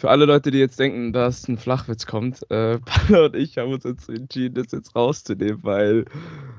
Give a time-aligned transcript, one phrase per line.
[0.00, 3.70] Für alle Leute, die jetzt denken, dass ein Flachwitz kommt, äh, Paula und ich haben
[3.70, 6.06] uns jetzt entschieden, das jetzt rauszunehmen, weil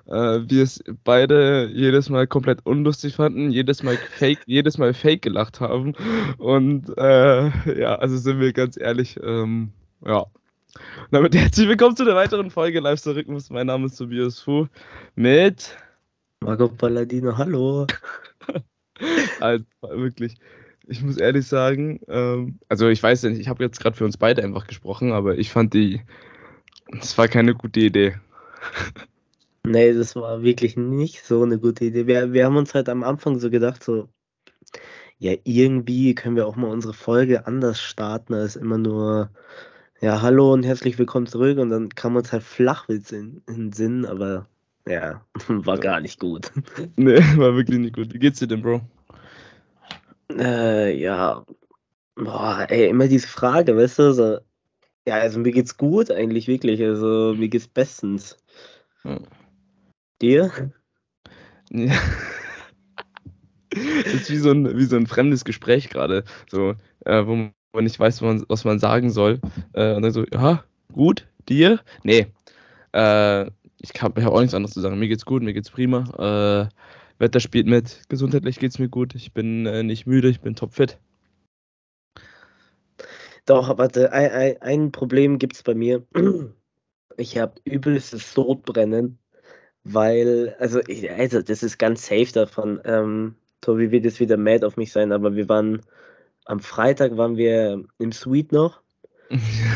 [0.05, 5.23] äh, wir es beide jedes Mal komplett unlustig fanden, jedes Mal fake, jedes Mal fake
[5.23, 5.93] gelacht haben.
[6.37, 9.71] Und äh, ja, also sind wir ganz ehrlich, ähm,
[10.05, 10.19] ja.
[10.19, 13.49] Und damit herzlich willkommen zu der weiteren Folge Live Rhythmus.
[13.49, 14.67] Mein Name ist Tobias Fu
[15.15, 15.75] mit
[16.41, 17.87] Marco Palladino, hallo.
[19.39, 20.35] also wirklich
[20.91, 24.17] ich muss ehrlich sagen, ähm, also ich weiß nicht, ich habe jetzt gerade für uns
[24.17, 26.01] beide einfach gesprochen, aber ich fand die,
[26.91, 28.15] das war keine gute Idee.
[29.65, 32.07] Nee, das war wirklich nicht so eine gute Idee.
[32.07, 34.09] Wir, wir haben uns halt am Anfang so gedacht, so,
[35.17, 39.29] ja, irgendwie können wir auch mal unsere Folge anders starten als immer nur,
[40.01, 43.71] ja, hallo und herzlich willkommen zurück und dann kam uns halt Flachwitz in, in den
[43.71, 44.47] Sinn, aber
[44.85, 46.51] ja, war gar nicht gut.
[46.97, 48.13] Nee, war wirklich nicht gut.
[48.13, 48.81] Wie geht's dir denn, Bro?
[50.39, 51.45] Äh, ja.
[52.15, 54.37] Boah, ey, immer diese Frage, weißt du, so,
[55.07, 58.37] ja, also mir geht's gut eigentlich wirklich, also mir geht's bestens.
[59.03, 59.25] Hm.
[60.21, 60.51] Dir?
[61.71, 61.93] Ja.
[63.73, 67.53] Das ist wie so ein, wie so ein fremdes Gespräch gerade, so, äh, wo man
[67.83, 69.39] nicht weiß, was man, was man sagen soll.
[69.73, 71.79] Äh, und dann so, ja, gut, dir?
[72.03, 72.27] Nee.
[72.93, 73.45] Äh,
[73.79, 74.99] ich habe hab auch nichts anderes zu sagen.
[74.99, 76.03] Mir geht's gut, mir geht's prima.
[76.69, 76.69] Äh,
[77.21, 78.01] Wetter spielt mit.
[78.09, 79.15] Gesundheitlich geht es mir gut.
[79.15, 80.99] Ich bin äh, nicht müde, ich bin topfit.
[83.45, 86.05] Doch, warte, ein, ein, ein Problem gibt es bei mir.
[87.17, 89.19] Ich habe übelstes Sodbrennen,
[89.83, 92.79] weil, also, ich, also, das ist ganz safe davon.
[92.85, 95.81] Ähm, Tobi wird jetzt wieder mad auf mich sein, aber wir waren
[96.45, 98.81] am Freitag waren wir im Suite noch.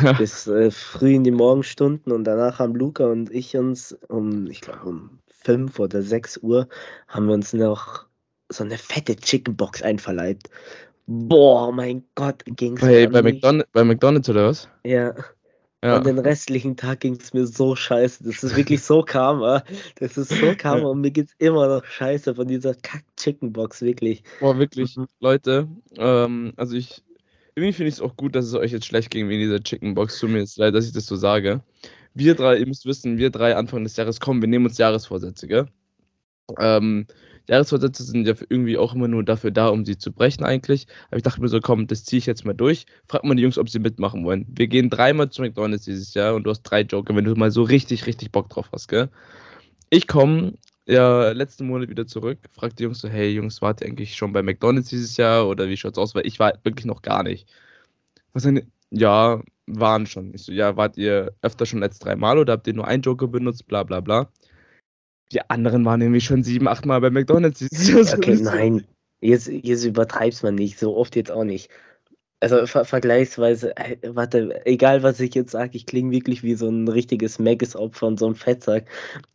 [0.02, 0.14] Ja.
[0.18, 4.62] Bis äh, früh in die Morgenstunden und danach haben Luca und ich uns um, ich
[4.62, 6.68] glaube, um 5 oder 6 Uhr
[7.08, 8.06] haben wir uns noch
[8.50, 10.50] so eine fette Chickenbox einverleibt.
[11.08, 14.68] Boah, mein Gott, ging's bei, bei, McDon bei McDonald's oder was?
[14.84, 15.14] Ja.
[15.84, 15.98] ja.
[15.98, 18.24] Und den restlichen Tag ging es mir so scheiße.
[18.24, 19.64] Das ist wirklich so Karma.
[19.98, 24.24] Das ist so Karma und mir geht's immer noch scheiße von dieser Kack-Chickenbox, wirklich.
[24.40, 25.08] Boah, wirklich, mhm.
[25.20, 25.68] Leute.
[25.96, 27.04] Ähm, also ich,
[27.54, 30.20] irgendwie finde ich es auch gut, dass es euch jetzt schlecht ging wegen dieser Chickenbox.
[30.20, 31.62] Tut mir jetzt leid, dass ich das so sage
[32.16, 35.48] wir drei, ihr müsst wissen, wir drei Anfang des Jahres kommen, wir nehmen uns Jahresvorsätze,
[35.48, 35.68] gell?
[36.60, 37.08] Ähm,
[37.48, 40.88] Jahresvorsätze sind ja irgendwie auch immer nur dafür da, um sie zu brechen eigentlich.
[41.08, 42.86] Aber ich dachte mir so, komm, das ziehe ich jetzt mal durch.
[43.08, 44.46] Frag mal die Jungs, ob sie mitmachen wollen.
[44.50, 47.52] Wir gehen dreimal zu McDonalds dieses Jahr und du hast drei Joker, wenn du mal
[47.52, 49.10] so richtig, richtig Bock drauf hast, gell?
[49.90, 50.54] Ich komme
[50.88, 54.34] ja letzten Monat wieder zurück, frag die Jungs so, hey Jungs, wart ihr eigentlich schon
[54.34, 56.16] bei McDonalds dieses Jahr oder wie schaut's aus?
[56.16, 57.48] Weil ich war wirklich noch gar nicht.
[58.34, 58.72] Was denn?
[58.92, 60.34] Ja, waren schon.
[60.34, 63.28] Ich so, ja, wart ihr öfter schon als dreimal oder habt ihr nur einen Joker
[63.28, 64.30] benutzt, bla bla bla.
[65.32, 67.62] Die anderen waren nämlich schon sieben, acht Mal bei McDonalds.
[68.14, 68.86] okay, nein,
[69.22, 71.70] jetzt, jetzt übertreibst man nicht, so oft jetzt auch nicht.
[72.42, 76.70] Also ver vergleichsweise, äh, warte, egal was ich jetzt sage, ich klinge wirklich wie so
[76.70, 78.88] ein richtiges Maggis-Opfer und so ein Fettsack.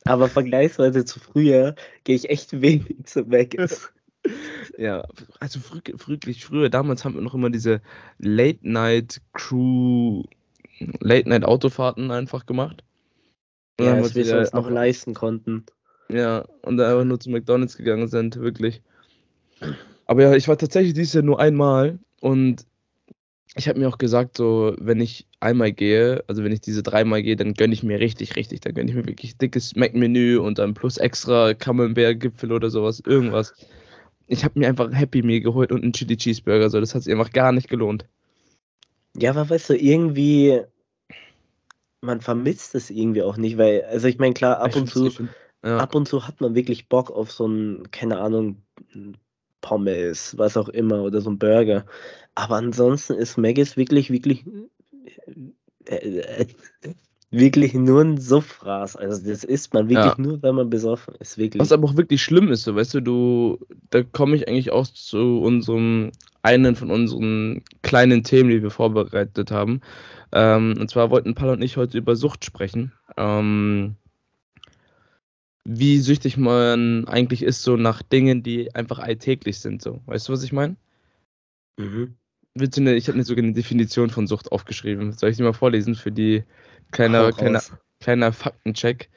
[0.04, 1.74] Aber vergleichsweise zu früher
[2.04, 3.90] gehe ich echt wenig zu Maggis.
[4.76, 5.06] Ja,
[5.40, 7.80] also frü frühlich, früher, damals haben wir noch immer diese
[8.18, 10.24] Late-Night-Crew,
[11.00, 12.84] Late-Night-Autofahrten einfach gemacht.
[13.78, 15.64] Und ja, dass wir es uns noch leisten konnten.
[16.10, 18.82] Ja, und da einfach nur zu McDonalds gegangen sind, wirklich.
[20.06, 22.66] Aber ja, ich war tatsächlich dieses Jahr nur einmal und
[23.56, 27.22] ich habe mir auch gesagt, so, wenn ich einmal gehe, also wenn ich diese dreimal
[27.22, 28.60] gehe, dann gönne ich mir richtig, richtig.
[28.60, 33.54] Dann gönne ich mir wirklich dickes Mac-Menü und dann plus extra Camembert-Gipfel oder sowas, irgendwas
[34.30, 36.70] ich habe mir einfach ein Happy Meal geholt und einen Chili Cheeseburger.
[36.70, 38.06] So, das hat sich einfach gar nicht gelohnt.
[39.16, 40.60] Ja, aber weißt du, irgendwie,
[42.00, 45.10] man vermisst es irgendwie auch nicht, weil, also ich meine, klar, ab ich und zu,
[45.64, 45.78] ja.
[45.78, 48.62] ab und zu hat man wirklich Bock auf so ein, keine Ahnung,
[49.62, 51.84] Pommes, was auch immer, oder so ein Burger.
[52.36, 54.44] Aber ansonsten ist Maggis wirklich, wirklich
[55.86, 56.46] äh, äh,
[57.30, 58.96] wirklich nur ein Suffras.
[58.96, 60.14] Also das isst man wirklich ja.
[60.18, 61.38] nur, wenn man besoffen ist.
[61.38, 61.60] Wirklich.
[61.60, 63.58] Was aber auch wirklich schlimm ist, so weißt du, du,
[63.90, 66.10] da komme ich eigentlich auch zu unserem
[66.42, 69.80] einen von unseren kleinen Themen, die wir vorbereitet haben.
[70.32, 72.92] Ähm, und zwar wollten Paul und ich heute über Sucht sprechen.
[73.16, 73.96] Ähm,
[75.64, 79.82] wie süchtig man eigentlich ist, so nach Dingen, die einfach alltäglich sind.
[79.82, 80.00] So.
[80.06, 80.76] Weißt du, was ich meine?
[81.78, 82.16] Mhm.
[82.54, 85.12] ich habe mir sogar eine Definition von Sucht aufgeschrieben.
[85.12, 86.44] Soll ich sie mal vorlesen für die
[86.90, 87.62] Kleiner, kleiner,
[88.00, 89.10] kleiner Faktencheck.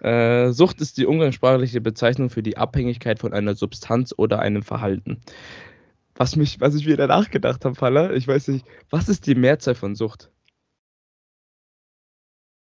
[0.00, 5.20] Äh, Sucht ist die umgangssprachliche Bezeichnung für die Abhängigkeit von einer Substanz oder einem Verhalten.
[6.14, 9.74] Was, mich, was ich wieder nachgedacht habe, Faller, ich weiß nicht, was ist die Mehrzahl
[9.74, 10.30] von Sucht?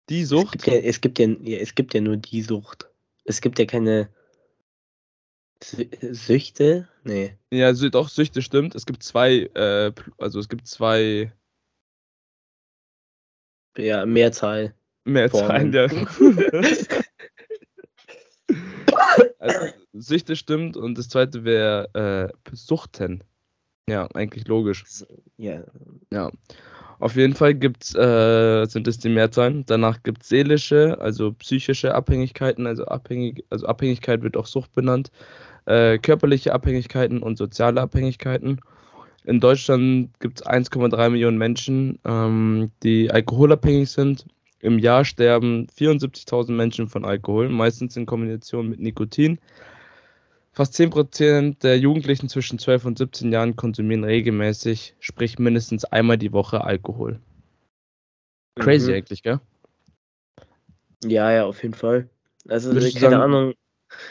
[0.09, 0.57] Die Sucht?
[0.57, 2.89] Es gibt, ja, es, gibt ja, ja, es gibt ja nur die Sucht.
[3.25, 4.09] Es gibt ja keine
[5.63, 6.89] Süchte?
[7.05, 7.37] Nee.
[7.51, 8.75] Ja, doch, Süchte stimmt.
[8.75, 11.33] Es gibt zwei, äh, also es gibt zwei
[13.77, 14.75] Ja, Mehrzahl.
[15.05, 15.87] Mehrzahl, ja.
[19.39, 19.59] also,
[19.93, 23.25] Süchte stimmt und das zweite wäre äh, Suchten.
[23.89, 24.85] Ja, eigentlich logisch.
[25.37, 25.65] Ja.
[26.13, 26.31] Ja.
[27.01, 29.65] Auf jeden Fall gibt's, äh, sind es die Mehrzahlen.
[29.67, 35.11] Danach gibt es seelische, also psychische Abhängigkeiten, also, abhängig, also Abhängigkeit wird auch Sucht benannt,
[35.65, 38.61] äh, körperliche Abhängigkeiten und soziale Abhängigkeiten.
[39.31, 44.27] In Deutschland gibt es 1,3 Millionen Menschen, ähm, die alkoholabhängig sind.
[44.59, 49.39] Im Jahr sterben 74.000 Menschen von Alkohol, meistens in Kombination mit Nikotin.
[50.51, 56.33] Fast 10% der Jugendlichen zwischen 12 und 17 Jahren konsumieren regelmäßig, sprich mindestens einmal die
[56.33, 57.21] Woche Alkohol.
[58.59, 58.97] Crazy mhm.
[58.97, 59.39] eigentlich, gell?
[61.05, 62.09] Ja, ja, auf jeden Fall.
[62.49, 63.55] Also, Würdest keine sagen, Ahnung.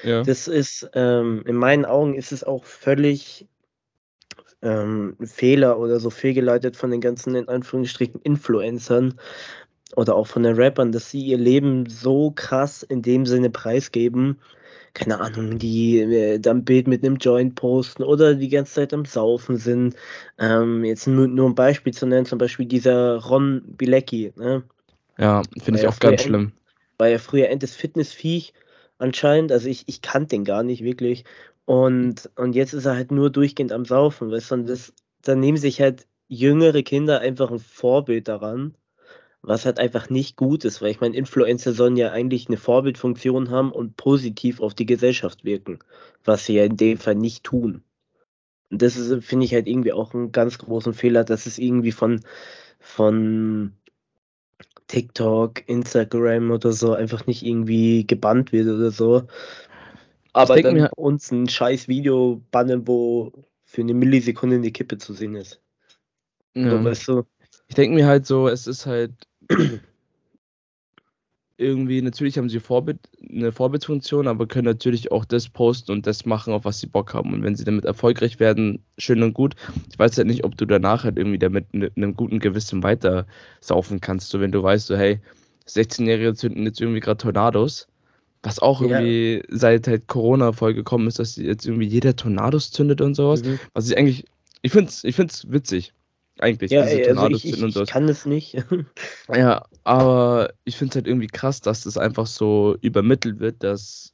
[0.06, 0.24] Ja.
[0.24, 3.50] Das ist, ähm, in meinen Augen ist es auch völlig
[4.62, 9.16] ähm, Fehler oder so fehlgeleitet von den ganzen, in Anführungsstrichen, Influencern
[9.96, 14.40] oder auch von den Rappern, dass sie ihr Leben so krass in dem Sinne preisgeben,
[14.94, 19.06] keine Ahnung, die äh, dann Bild mit einem Joint posten oder die ganze Zeit am
[19.06, 19.96] Saufen sind.
[20.38, 24.34] Ähm, jetzt nur, nur ein Beispiel zu nennen, zum Beispiel dieser Ron Bilecki.
[24.36, 24.64] Ne?
[25.18, 26.52] Ja, finde ich auch ganz schlimm.
[26.98, 28.54] War ja früher Endes Fitnessviech
[28.98, 31.24] anscheinend, also ich, ich kannte den gar nicht wirklich.
[31.70, 35.40] Und, und jetzt ist er halt nur durchgehend am Saufen, weißt du, und das, dann
[35.40, 38.76] nehmen sich halt jüngere Kinder einfach ein Vorbild daran
[39.42, 43.50] was halt einfach nicht gut ist, weil ich meine, Influencer sollen ja eigentlich eine Vorbildfunktion
[43.50, 45.80] haben und positiv auf die Gesellschaft wirken,
[46.26, 47.84] was sie ja in dem Fall nicht tun.
[48.70, 51.92] Und das ist, finde ich halt irgendwie auch einen ganz großen Fehler, dass es irgendwie
[51.92, 52.22] von,
[52.80, 53.74] von
[54.88, 59.24] TikTok, Instagram oder so einfach nicht irgendwie gebannt wird oder so.
[60.34, 63.32] Aber dann mir, uns ein scheiß Video bannen, wo
[63.66, 65.62] für eine Millisekunde eine Kippe zu sehen ist.
[66.56, 66.72] Ja.
[66.72, 67.24] So, weißt du?
[67.68, 69.12] Ich denke mir halt so, es ist halt
[71.58, 73.00] irgendwie, natürlich haben sie Vorbild,
[73.30, 77.14] eine Vorbildfunktion, aber können natürlich auch das posten und das machen, auf was sie Bock
[77.14, 77.34] haben.
[77.34, 79.56] Und wenn sie damit erfolgreich werden, schön und gut.
[79.92, 83.28] Ich weiß halt nicht, ob du danach halt irgendwie damit mit einem guten Gewissen weiter
[83.60, 84.30] saufen kannst.
[84.30, 85.20] So, wenn du weißt, so, hey,
[85.68, 87.88] 16-Jährige zünden jetzt irgendwie gerade Tornados.
[88.42, 89.44] Was auch irgendwie ja.
[89.50, 93.44] seit halt Corona vollgekommen ist, dass jetzt irgendwie jeder Tornados zündet und sowas.
[93.44, 93.60] Mhm.
[93.74, 94.26] Was ich eigentlich,
[94.62, 95.94] ich finde es ich find's witzig
[96.40, 96.72] eigentlich.
[96.72, 97.84] Ja, diese also ich, ich, und so.
[97.84, 98.64] ich kann es nicht.
[99.34, 104.14] ja, aber ich finde es halt irgendwie krass, dass das einfach so übermittelt wird, dass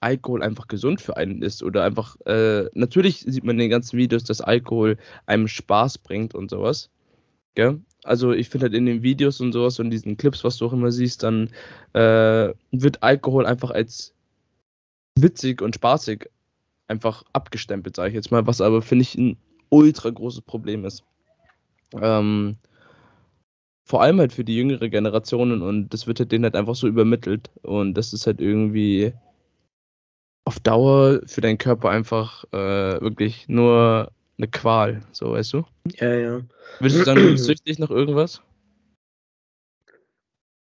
[0.00, 3.98] Alkohol einfach gesund für einen ist oder einfach, äh, natürlich sieht man in den ganzen
[3.98, 4.96] Videos, dass Alkohol
[5.26, 6.90] einem Spaß bringt und sowas.
[7.54, 7.80] Gell?
[8.04, 10.72] Also ich finde halt in den Videos und sowas und diesen Clips, was du auch
[10.72, 11.50] immer siehst, dann
[11.92, 14.14] äh, wird Alkohol einfach als
[15.16, 16.30] witzig und spaßig
[16.88, 19.36] einfach abgestempelt, sage ich jetzt mal, was aber finde ich ein
[19.68, 21.04] ultra großes Problem ist.
[21.92, 22.56] Ähm,
[23.84, 26.86] vor allem halt für die jüngere Generationen und das wird halt denen halt einfach so
[26.86, 29.12] übermittelt und das ist halt irgendwie
[30.44, 35.64] auf Dauer für deinen Körper einfach äh, wirklich nur eine Qual, so weißt du?
[35.96, 36.40] Ja, ja.
[36.78, 38.42] Würdest du sagen, du bist süchtig nach irgendwas?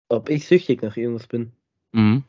[0.10, 1.52] Ob ich süchtig nach irgendwas bin?
[1.92, 2.24] Mhm.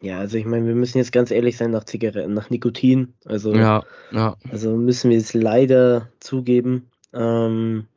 [0.00, 3.14] Ja, also ich meine, wir müssen jetzt ganz ehrlich sein nach Zigaretten, nach Nikotin.
[3.24, 3.82] Also, ja,
[4.12, 4.36] ja.
[4.48, 6.88] also müssen wir es leider zugeben.
[7.12, 7.88] Ähm,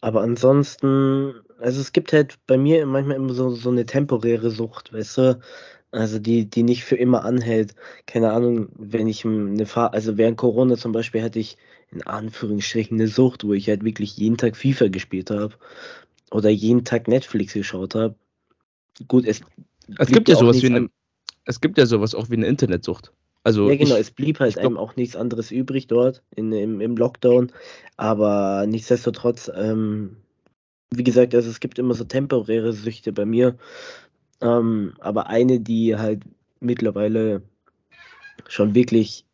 [0.00, 4.92] aber ansonsten, also es gibt halt bei mir manchmal immer so, so eine temporäre Sucht,
[4.92, 5.40] weißt du?
[5.96, 7.74] Also die, die nicht für immer anhält.
[8.06, 11.56] Keine Ahnung, wenn ich eine Fahrt, also während Corona zum Beispiel hatte ich
[11.90, 15.54] in Anführungsstrichen eine Sucht, wo ich halt wirklich jeden Tag FIFA gespielt habe
[16.30, 18.14] oder jeden Tag Netflix geschaut habe.
[19.08, 19.40] Gut, es
[19.98, 20.90] es gibt ja sowas wie eine,
[21.44, 23.12] es gibt ja sowas auch wie eine Internetsucht.
[23.42, 26.80] Also ja, genau, ich, es blieb halt einem auch nichts anderes übrig dort in, im,
[26.80, 27.52] im Lockdown.
[27.96, 30.16] Aber nichtsdestotrotz, ähm,
[30.90, 33.56] wie gesagt, also es gibt immer so temporäre Süchte bei mir.
[34.40, 36.22] Ähm, aber eine, die halt
[36.60, 37.42] mittlerweile
[38.48, 39.24] schon wirklich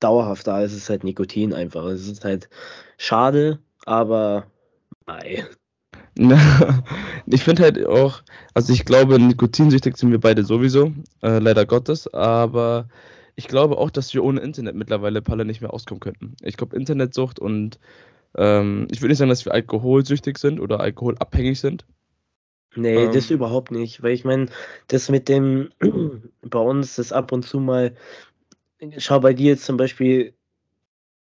[0.00, 1.84] dauerhaft da ist, ist halt Nikotin einfach.
[1.84, 2.48] Es ist halt
[2.98, 4.46] schade, aber
[5.06, 5.44] nein.
[7.26, 8.22] ich finde halt auch,
[8.54, 10.92] also ich glaube, nikotinsüchtig sind wir beide sowieso,
[11.22, 12.88] äh, leider Gottes, aber
[13.34, 16.36] ich glaube auch, dass wir ohne Internet mittlerweile Palle nicht mehr auskommen könnten.
[16.42, 17.78] Ich glaube, Internetsucht und
[18.36, 21.86] ähm, ich würde nicht sagen, dass wir alkoholsüchtig sind oder alkoholabhängig sind.
[22.74, 24.46] Nee, ähm, das überhaupt nicht, weil ich meine,
[24.88, 25.70] das mit dem,
[26.42, 27.94] bei uns ist ab und zu mal,
[28.98, 30.34] schau bei dir jetzt zum Beispiel,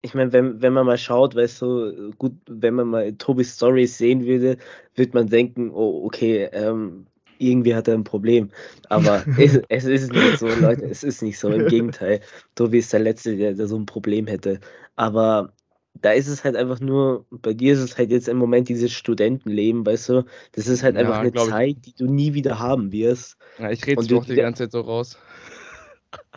[0.02, 3.98] ich meine, wenn, wenn man mal schaut, weißt du, gut, wenn man mal Tobis Stories
[3.98, 4.56] sehen würde,
[4.94, 7.06] wird man denken, oh, okay, ähm,
[7.38, 8.50] irgendwie hat er ein Problem.
[8.88, 11.48] Aber es, es, ist nicht so, Leute, es ist nicht so.
[11.48, 12.20] Im Gegenteil,
[12.54, 14.60] Tobi ist der Letzte, der, der so ein Problem hätte.
[14.96, 15.52] Aber
[15.94, 18.92] da ist es halt einfach nur, bei dir ist es halt jetzt im Moment dieses
[18.92, 21.52] Studentenleben, weißt du, das ist halt einfach Ja, eine glaub ich.
[21.52, 23.36] Zeit, die du nie wieder haben wirst.
[23.58, 25.18] Ja, ich rede doch die ganze Zeit so raus.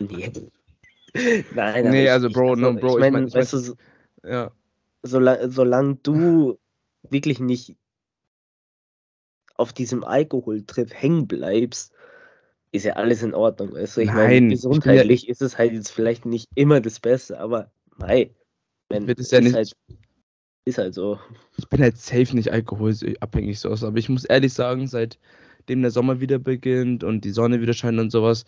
[0.00, 0.30] Nee.
[1.54, 3.52] Nein, Nee, ich, also, ich, Bro, no, also, Bro, ich ich meine, mein- ich weißt
[3.52, 3.74] du, so-
[4.24, 4.50] Ja.
[5.02, 6.58] solange, solange du
[7.10, 7.76] wirklich nicht
[9.56, 11.92] auf diesem Alkoholtrip hängen bleibst,
[12.72, 14.00] ist ja alles in Ordnung, weißt du?
[14.00, 17.70] Ich Nein, meine, ich gesundheitlich ist es halt jetzt vielleicht nicht immer das Beste, aber
[17.96, 18.34] mei,
[18.94, 19.72] wenn, Wird es ja nicht- halt,
[20.66, 21.18] ist halt so.
[21.56, 26.20] Ich bin halt safe nicht alkoholabhängig so aber ich muss ehrlich sagen, seitdem der Sommer
[26.20, 28.44] wieder beginnt und die Sonne wieder scheint und sowas,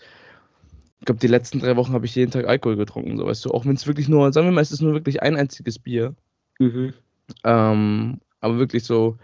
[1.00, 3.50] ich glaube, die letzten drei Wochen habe ich jeden Tag Alkohol getrunken, so weißt du.
[3.50, 6.15] Auch wenn es wirklich nur, sagen wir mal, es ist nur wirklich ein einziges Bier.
[6.59, 6.95] Mhm.
[7.45, 9.19] Ähm, aber wirklich so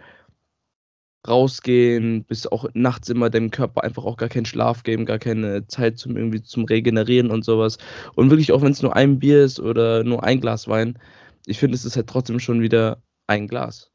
[1.27, 5.67] rausgehen, bis auch nachts immer dem Körper einfach auch gar keinen Schlaf geben, gar keine
[5.69, 7.79] Zeit zum irgendwie zum Regenerieren und sowas.
[8.15, 10.99] Und wirklich auch wenn es nur ein Bier ist oder nur ein Glas Wein,
[11.47, 13.91] ich finde, es ist halt trotzdem schon wieder ein Glas.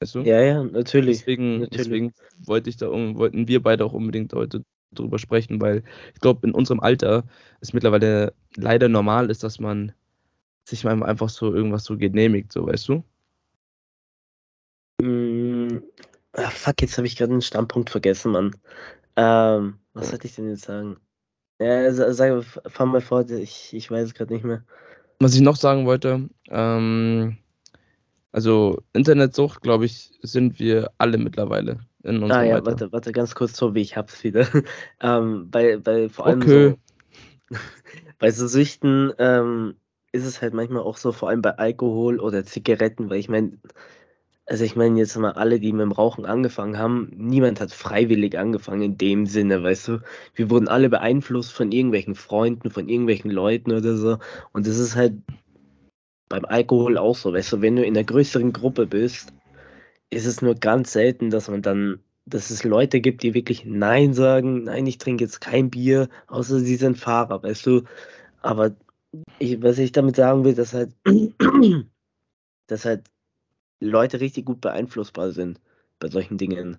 [0.00, 0.20] Weißt du?
[0.20, 1.18] Ja, ja, natürlich.
[1.18, 1.86] Deswegen, natürlich.
[1.86, 5.82] deswegen wollte ich da um, wollten wir beide auch unbedingt heute drüber sprechen, weil
[6.14, 7.24] ich glaube, in unserem Alter
[7.60, 9.92] ist mittlerweile leider normal ist, dass man
[10.64, 13.04] sich mal einfach so irgendwas so genehmigt, so weißt du?
[16.34, 18.56] Ah, fuck, jetzt habe ich gerade einen Standpunkt vergessen, Mann.
[19.16, 20.98] Ähm, was sollte ich denn jetzt sagen?
[21.60, 24.64] Ja, sa- sag, fahr mal fort, ich, ich weiß es gerade nicht mehr.
[25.20, 27.38] Was ich noch sagen wollte, ähm,
[28.32, 32.64] also Internetsucht, glaube ich, sind wir alle mittlerweile in unserem Ah ja, Alter.
[32.66, 34.46] warte, warte, ganz kurz, Tobi, ich hab's wieder.
[35.00, 36.46] ähm, bei, bei vor allem Okay.
[36.46, 36.78] so,
[38.18, 39.76] bei so Süchten ähm,
[40.12, 43.58] ist es halt manchmal auch so, vor allem bei Alkohol oder Zigaretten, weil ich meine,
[44.52, 48.36] also ich meine jetzt mal alle, die mit dem Rauchen angefangen haben, niemand hat freiwillig
[48.38, 49.98] angefangen in dem Sinne, weißt du.
[50.34, 54.18] Wir wurden alle beeinflusst von irgendwelchen Freunden, von irgendwelchen Leuten oder so.
[54.52, 55.14] Und das ist halt
[56.28, 59.32] beim Alkohol auch so, weißt du, wenn du in einer größeren Gruppe bist,
[60.10, 64.12] ist es nur ganz selten, dass man dann, dass es Leute gibt, die wirklich Nein
[64.12, 67.84] sagen, nein, ich trinke jetzt kein Bier, außer sie sind Fahrer, weißt du.
[68.42, 68.76] Aber
[69.38, 70.92] ich, was ich damit sagen will, dass halt,
[72.66, 73.04] dass halt
[73.84, 75.60] Leute richtig gut beeinflussbar sind
[75.98, 76.78] bei solchen Dingen.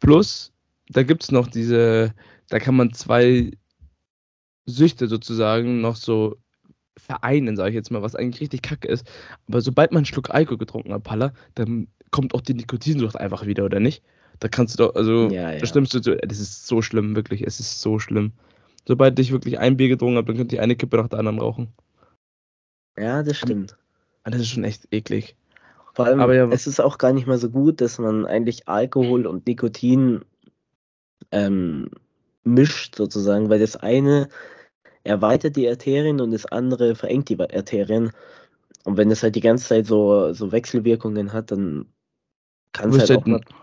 [0.00, 0.52] Plus,
[0.88, 2.14] da gibt es noch diese,
[2.48, 3.52] da kann man zwei
[4.66, 6.36] Süchte sozusagen noch so
[6.96, 9.06] vereinen, sage ich jetzt mal, was eigentlich richtig kacke ist.
[9.48, 13.46] Aber sobald man einen Schluck Alkohol getrunken hat, Palla, dann kommt auch die Nikotinsucht einfach
[13.46, 14.02] wieder, oder nicht?
[14.40, 15.58] Da kannst du doch, also, Ja, ja.
[15.58, 18.32] das Schlimmste, so- das ist so schlimm, wirklich, es ist so schlimm.
[18.86, 21.40] Sobald ich wirklich ein Bier getrunken habe, dann könnte ich eine Kippe nach der anderen
[21.40, 21.72] rauchen.
[22.96, 23.76] Ja, das stimmt.
[24.24, 25.36] Und das ist schon echt eklig.
[25.94, 28.68] Vor allem, Aber ja, es ist auch gar nicht mal so gut, dass man eigentlich
[28.68, 30.24] Alkohol und Nikotin
[31.30, 31.88] ähm,
[32.42, 34.28] mischt sozusagen, weil das eine
[35.04, 38.10] erweitert die Arterien und das andere verengt die Arterien.
[38.84, 41.86] Und wenn es halt die ganze Zeit so, so Wechselwirkungen hat, dann
[42.72, 43.58] kann es wirst halt auch halt mal,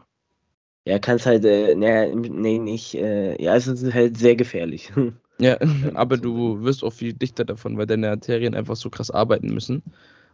[0.86, 4.92] ja, kann es halt, äh, nee, nee, nicht, äh, ja, es ist halt sehr gefährlich.
[5.40, 5.58] Ja,
[5.96, 9.82] aber du wirst auch viel dichter davon, weil deine Arterien einfach so krass arbeiten müssen.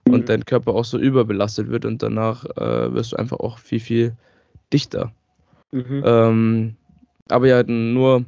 [0.07, 0.13] Mhm.
[0.13, 3.79] und dein Körper auch so überbelastet wird und danach äh, wirst du einfach auch viel,
[3.79, 4.15] viel
[4.73, 5.11] dichter.
[5.71, 6.03] Mhm.
[6.05, 6.75] Ähm,
[7.29, 8.25] aber ja, nur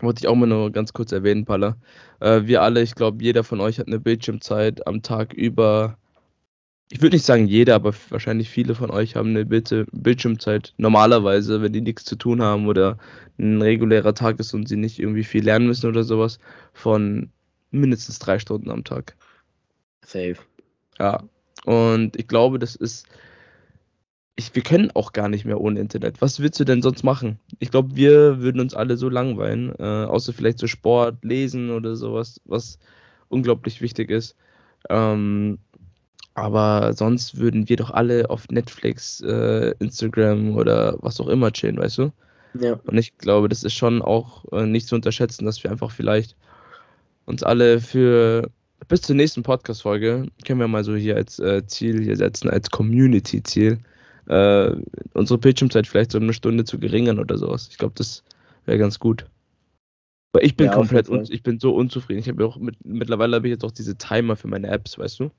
[0.00, 1.76] wollte ich auch mal nur ganz kurz erwähnen, Palla.
[2.20, 5.96] Äh, wir alle, ich glaube, jeder von euch hat eine Bildschirmzeit am Tag über.
[6.92, 11.62] Ich würde nicht sagen jeder, aber wahrscheinlich viele von euch haben eine Bild Bildschirmzeit normalerweise,
[11.62, 12.98] wenn die nichts zu tun haben oder
[13.38, 16.40] ein regulärer Tag ist und sie nicht irgendwie viel lernen müssen oder sowas,
[16.72, 17.30] von
[17.70, 19.14] mindestens drei Stunden am Tag.
[20.04, 20.36] Safe.
[21.00, 21.22] Ja,
[21.64, 23.06] und ich glaube, das ist.
[24.36, 26.22] Ich, wir können auch gar nicht mehr ohne Internet.
[26.22, 27.38] Was willst du denn sonst machen?
[27.58, 31.94] Ich glaube, wir würden uns alle so langweilen, äh, außer vielleicht so Sport, Lesen oder
[31.96, 32.78] sowas, was
[33.28, 34.36] unglaublich wichtig ist.
[34.88, 35.58] Ähm,
[36.34, 41.76] aber sonst würden wir doch alle auf Netflix, äh, Instagram oder was auch immer chillen,
[41.76, 42.12] weißt du?
[42.58, 42.80] Ja.
[42.84, 46.36] Und ich glaube, das ist schon auch äh, nicht zu unterschätzen, dass wir einfach vielleicht
[47.26, 48.50] uns alle für
[48.88, 52.70] bis zur nächsten Podcast-Folge können wir mal so hier als äh, Ziel hier setzen, als
[52.70, 53.78] Community-Ziel,
[54.26, 54.72] äh,
[55.14, 57.68] unsere Bildschirmzeit vielleicht so eine Stunde zu geringern oder sowas.
[57.70, 58.22] Ich glaube, das
[58.64, 59.26] wäre ganz gut.
[60.32, 62.20] Weil ich bin Ja, komplett, un ich bin so unzufrieden.
[62.20, 64.98] Ich habe ja auch mit, mittlerweile habe ich jetzt auch diese Timer für meine Apps,
[64.98, 65.30] weißt du?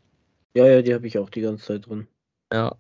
[0.54, 2.08] Ja, ja, die habe ich auch die ganze Zeit drin.
[2.52, 2.76] Ja.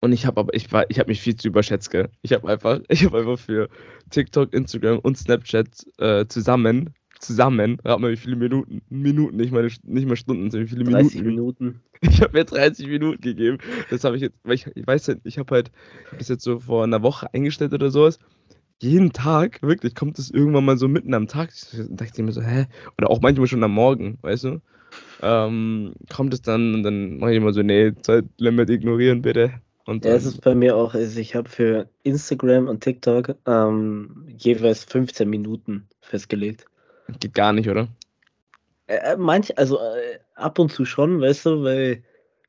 [0.00, 2.10] Und ich habe aber, ich war, ich habe mich viel zu überschätzt, gell?
[2.22, 3.68] Ich habe einfach, ich habe einfach für
[4.10, 5.68] TikTok, Instagram und Snapchat
[5.98, 6.90] äh, zusammen,
[7.24, 10.84] zusammen, rat mal wie viele Minuten, Minuten, nicht meine, nicht mal Stunden, sondern wie viele
[10.84, 11.64] 30 Minuten.
[11.64, 11.80] Minuten.
[12.06, 13.58] Ich habe mir 30 Minuten gegeben.
[13.88, 15.70] Das habe ich jetzt, weil ich, ich weiß ja, ich habe halt,
[16.18, 18.18] das jetzt so vor einer Woche eingestellt oder sowas.
[18.82, 21.50] jeden Tag, wirklich, kommt es irgendwann mal so mitten am Tag.
[21.54, 22.66] Ich dachte mir so, hä?
[22.98, 24.60] Oder auch manchmal schon am Morgen, weißt du?
[25.22, 29.54] Ähm, kommt es dann und dann mache ich immer so, nee, Zeitlimit ignorieren bitte.
[29.86, 34.26] Und Ja, es ist bei mir auch, also ich habe für Instagram und TikTok ähm,
[34.36, 36.66] jeweils 15 Minuten festgelegt.
[37.20, 37.88] Geht gar nicht, oder?
[38.86, 42.02] Äh, äh, manch, also äh, ab und zu schon, weißt du, weil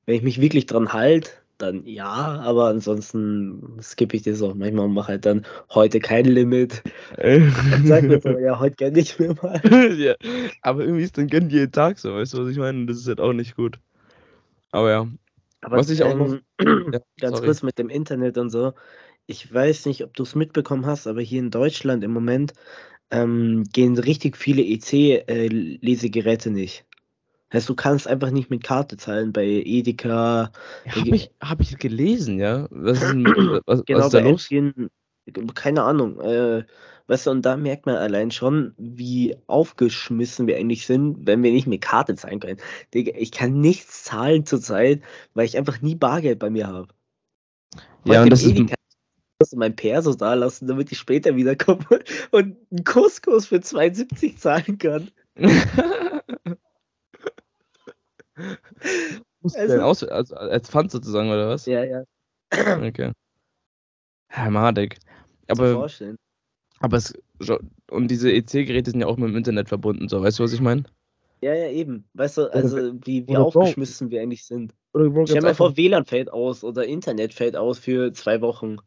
[0.05, 4.85] wenn ich mich wirklich dran halte, dann ja, aber ansonsten skippe ich das auch manchmal
[4.85, 6.83] und mache halt dann heute kein Limit.
[7.17, 7.53] Dann
[7.85, 9.61] sag mir so, ja, heute gerne nicht mehr mal.
[9.97, 10.15] ja,
[10.61, 12.85] aber irgendwie ist dann gönnt jeden Tag so, weißt du, was ich meine?
[12.87, 13.79] Das ist halt auch nicht gut.
[14.71, 15.07] Aber ja.
[15.61, 17.45] Aber Was ich auch noch- ähm, ja ganz sorry.
[17.47, 18.73] kurz mit dem Internet und so.
[19.27, 22.53] Ich weiß nicht, ob du es mitbekommen hast, aber hier in Deutschland im Moment
[23.11, 26.85] ähm, gehen richtig viele EC-Lesegeräte nicht.
[27.53, 30.51] Heißt, du kannst einfach nicht mit Karte zahlen bei Edeka.
[30.85, 32.67] Ja, Habe ich, hab ich gelesen, ja?
[32.71, 33.13] Was ist,
[33.65, 34.51] was, was Genau, ist da bei los?
[34.51, 34.89] Äpfchen,
[35.53, 36.19] keine Ahnung.
[36.21, 36.65] Äh,
[37.07, 41.51] weißt du, und da merkt man allein schon, wie aufgeschmissen wir eigentlich sind, wenn wir
[41.51, 42.59] nicht mit Karte zahlen können.
[42.93, 45.01] Digga, ich kann nichts zahlen zurzeit,
[45.33, 46.87] weil ich einfach nie Bargeld bei mir habe.
[48.05, 48.57] Ja, und das ist,
[49.39, 51.85] muss mein Perso da lassen, damit ich später wiederkomme
[52.31, 55.09] und einen Kusskurs für 72 zahlen kann.
[59.41, 61.65] musst du Also- aus, also als Pfand sozusagen, oder was?
[61.65, 62.03] Ja, ja.
[62.87, 63.11] Okay.
[64.35, 64.97] Ja, madig.
[65.47, 66.17] Aber Aber, vorstellen.
[66.79, 67.13] aber es,
[67.89, 70.61] und diese EC-Geräte sind ja auch mit dem Internet verbunden, so, weißt du, was ich
[70.61, 70.83] meine?
[71.41, 72.07] Ja, ja, eben.
[72.13, 74.73] Weißt du, also wie, wie aufgeschmissen wir eigentlich sind.
[74.93, 78.77] Bro, Stell mal einfach, vor, WLAN fällt aus oder Internet fällt aus für zwei Wochen.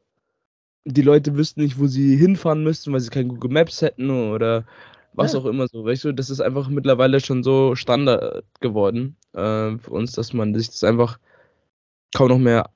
[0.84, 4.64] Die Leute wüssten nicht, wo sie hinfahren müssten, weil sie kein Google Maps hätten oder
[5.12, 5.40] was Ja.
[5.40, 9.90] auch immer so, weißt du, das ist einfach mittlerweile schon so Standard geworden äh, für
[9.90, 11.18] uns, dass man sich das einfach
[12.14, 12.70] kaum noch mehr,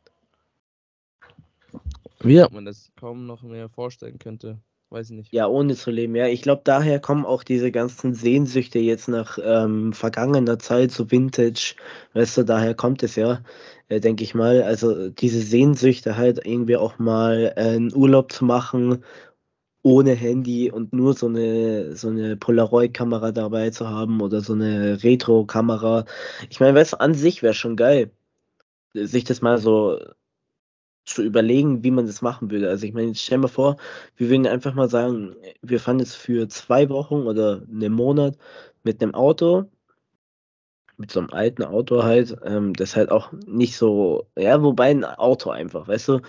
[2.21, 4.59] wie hat man das, kaum noch mehr vorstellen könnte,
[4.93, 5.33] weiß ich nicht.
[5.33, 6.27] Ja, ohne zu leben, ja.
[6.27, 11.75] Ich glaube, daher kommen auch diese ganzen Sehnsüchte jetzt nach ähm, vergangener Zeit, so Vintage,
[12.15, 13.43] weißt du, daher kommt es ja,
[13.89, 14.63] äh, denke ich mal.
[14.63, 19.05] Also diese Sehnsüchte halt irgendwie auch mal äh, einen Urlaub zu machen,
[19.83, 25.03] ohne Handy und nur so eine, so eine Polaroid-Kamera dabei zu haben oder so eine
[25.03, 26.05] Retro-Kamera.
[26.51, 28.13] Ich meine, weißt du, an sich wäre schon geil,
[28.95, 29.99] sich das mal so
[31.05, 32.69] zu überlegen, wie man das machen würde.
[32.69, 33.77] Also ich meine, stell mal vor,
[34.17, 38.37] wir würden einfach mal sagen, wir fahren jetzt für zwei Wochen oder einen Monat
[38.85, 39.71] mit einem Auto,
[40.97, 45.05] mit so einem alten Auto halt, ähm, das halt auch nicht so, ja, wobei ein
[45.05, 46.21] Auto einfach, weißt du,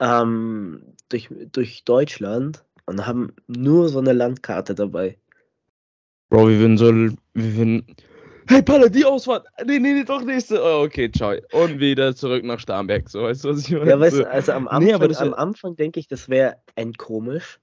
[0.00, 5.18] ähm, durch, durch Deutschland und haben nur so eine Landkarte dabei.
[6.30, 7.86] Bro, wir würden so, wir würden,
[8.48, 12.44] hey Palle, die Ausfahrt, nee, nee, nee, doch nächste, oh, okay, ciao, und wieder zurück
[12.44, 13.90] nach Starnberg, so, weißt du, was ich meine?
[13.90, 16.56] Ja, weißt du, also am Nee, Anfang, aber am wär- Anfang denke ich, das wäre
[16.74, 17.60] endkomisch.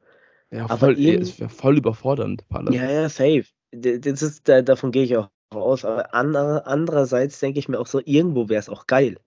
[0.52, 2.74] Ja, Aber voll, eben- es wäre voll überfordernd, Palle.
[2.74, 3.46] Ja, ja, safe.
[3.72, 5.84] Das ist, da, davon gehe ich auch aus.
[5.84, 9.18] Aber ander, andererseits denke ich mir auch so, irgendwo wäre es auch geil.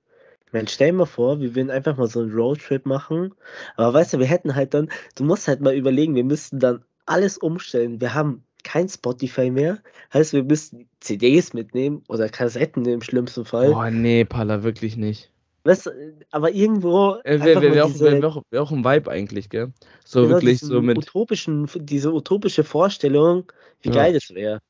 [0.46, 3.34] Ich meine, stell dir mal vor, wir würden einfach mal so einen Roadtrip machen.
[3.76, 6.82] Aber weißt du, wir hätten halt dann, du musst halt mal überlegen, wir müssten dann
[7.04, 8.00] alles umstellen.
[8.00, 9.78] Wir haben kein Spotify mehr.
[10.12, 13.70] Heißt, wir müssten CDs mitnehmen oder Kassetten im schlimmsten Fall.
[13.72, 15.30] Boah, nee, Palle, wirklich nicht.
[15.64, 15.90] Weißt du,
[16.30, 17.16] aber irgendwo.
[17.24, 19.72] Äh, Wäre wär, wär auch, wär, wär auch, wär auch ein Vibe eigentlich, gell?
[20.04, 23.94] So genau wirklich so mit, utopischen, diese utopische Vorstellung, wie Ja.
[23.96, 24.60] geil das wäre.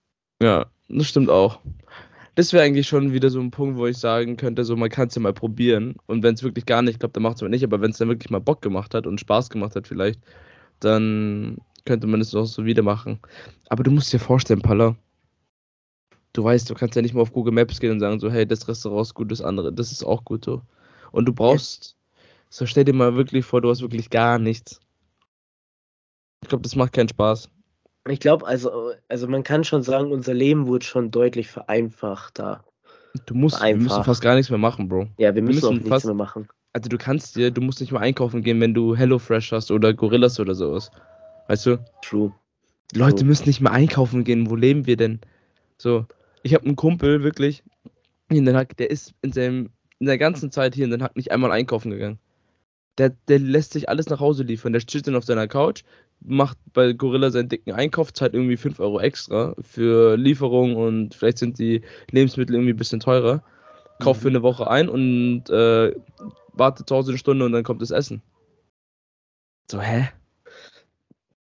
[0.42, 1.60] ja, das stimmt auch.
[2.34, 5.08] Das wäre eigentlich schon wieder so ein Punkt, wo ich sagen könnte, so man kann
[5.08, 5.96] es ja mal probieren.
[6.06, 7.64] Und wenn es wirklich gar nicht klappt, dann macht es mal nicht.
[7.64, 10.20] Aber wenn es dann wirklich mal Bock gemacht hat und Spaß gemacht hat vielleicht,
[10.80, 13.18] dann könnte man es auch so wieder machen.
[13.70, 14.94] Aber du musst dir vorstellen, Palla,
[16.34, 18.46] du weißt, du kannst ja nicht mal auf Google Maps gehen und sagen so, hey,
[18.46, 20.62] das Restaurant ist gut, das andere, das ist auch gut so.
[21.10, 21.96] Und du brauchst,
[22.50, 24.80] so stell dir mal wirklich vor, du hast wirklich gar nichts.
[26.42, 27.50] Ich glaube, das macht keinen Spaß.
[28.08, 32.64] Ich glaube, also, also man kann schon sagen, unser Leben wurde schon deutlich vereinfachter.
[33.26, 35.08] Du musst, wir müssen fast gar nichts mehr machen, Bro.
[35.18, 36.48] Ja, wir müssen, müssen auch nichts fast- mehr machen.
[36.74, 39.92] Also du kannst dir, du musst nicht mal einkaufen gehen, wenn du HelloFresh hast oder
[39.94, 40.90] Gorillas oder sowas.
[41.48, 41.78] Weißt du?
[42.02, 42.32] True.
[42.92, 43.26] Die Leute True.
[43.26, 44.48] müssen nicht mehr einkaufen gehen.
[44.48, 45.20] Wo leben wir denn?
[45.78, 46.06] So,
[46.42, 47.62] ich habe einen Kumpel, wirklich,
[48.28, 51.16] in Den Haag, der ist in seinem, in der ganzen Zeit hier in Den Haag
[51.16, 52.18] nicht einmal einkaufen gegangen.
[52.98, 54.72] Der, der lässt sich alles nach Hause liefern.
[54.72, 55.84] Der steht dann auf seiner Couch,
[56.20, 61.38] macht bei Gorilla seinen dicken Einkauf, zahlt irgendwie 5 Euro extra für Lieferung und vielleicht
[61.38, 63.42] sind die Lebensmittel irgendwie ein bisschen teurer.
[64.00, 64.36] Kauft für Mhm.
[64.36, 65.94] eine Woche ein und äh,
[66.52, 68.20] wartet zu Hause eine Stunde und dann kommt das Essen.
[69.70, 70.08] So, hä?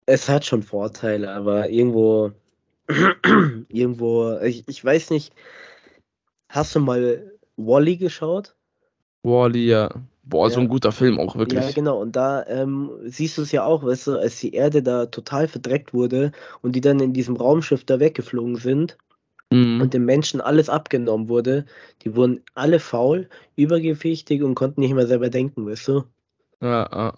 [0.06, 2.32] Es hat schon Vorteile, aber irgendwo,
[3.70, 5.34] irgendwo, ich, ich weiß nicht,
[6.50, 8.56] hast du mal Wally geschaut?
[9.24, 9.90] Wally, ja.
[10.24, 10.70] Boah, so ein Ja.
[10.70, 11.76] guter Film auch Ja, wirklich.
[11.76, 12.02] genau.
[12.02, 15.48] Und da ähm, siehst du es ja auch, weißt du, als die Erde da total
[15.48, 18.98] verdreckt wurde und die dann in diesem Raumschiff da weggeflogen sind
[19.52, 19.82] Mhm.
[19.82, 21.66] und den Menschen alles abgenommen wurde,
[22.02, 26.04] die wurden alle faul, übergewichtig und konnten nicht mehr selber denken, weißt du?
[26.62, 27.14] Ja, ja.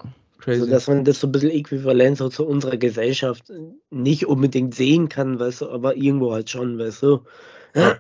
[0.47, 0.69] So Crazy.
[0.69, 3.51] dass man das so ein bisschen äquivalent so zu unserer Gesellschaft
[3.89, 7.25] nicht unbedingt sehen kann, weißt du, aber irgendwo halt schon, weißt du.
[7.75, 7.99] Ja.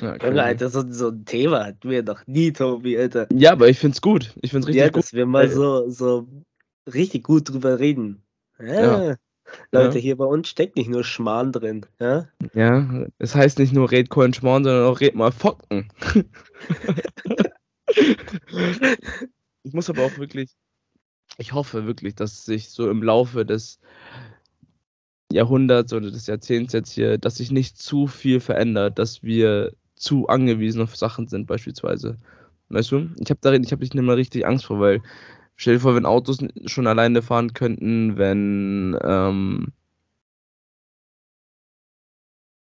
[0.00, 0.42] Ja, Junge.
[0.42, 3.26] Alter, so, so ein Thema hatten wir noch nie, Tobi, Alter.
[3.32, 4.32] ja, aber ich find's gut.
[4.42, 5.02] Ich find's richtig Ja, gut.
[5.02, 6.28] dass wir mal so, so
[6.92, 8.22] richtig gut drüber reden.
[8.60, 9.08] Ja.
[9.08, 9.16] Ja.
[9.72, 10.02] Leute, Ja.
[10.02, 11.84] hier bei uns steckt nicht nur Schmarrn drin.
[11.98, 12.28] Ja?
[12.54, 15.88] Ja, es heißt nicht nur red Cohen Schmarrn, sondern auch red mal Focken.
[19.66, 20.50] ich muss aber auch wirklich,
[21.38, 23.80] ich hoffe wirklich, dass sich so im Laufe des
[25.32, 30.28] Jahrhunderts oder des Jahrzehnts jetzt hier, dass sich nicht zu viel verändert, dass wir zu
[30.28, 32.16] angewiesen auf Sachen sind, beispielsweise.
[32.68, 33.10] Weißt du?
[33.18, 35.02] Ich habe darin, ich habe nicht mehr richtig Angst vor, weil
[35.56, 39.72] stell dir vor, wenn Autos schon alleine fahren könnten, wenn ähm,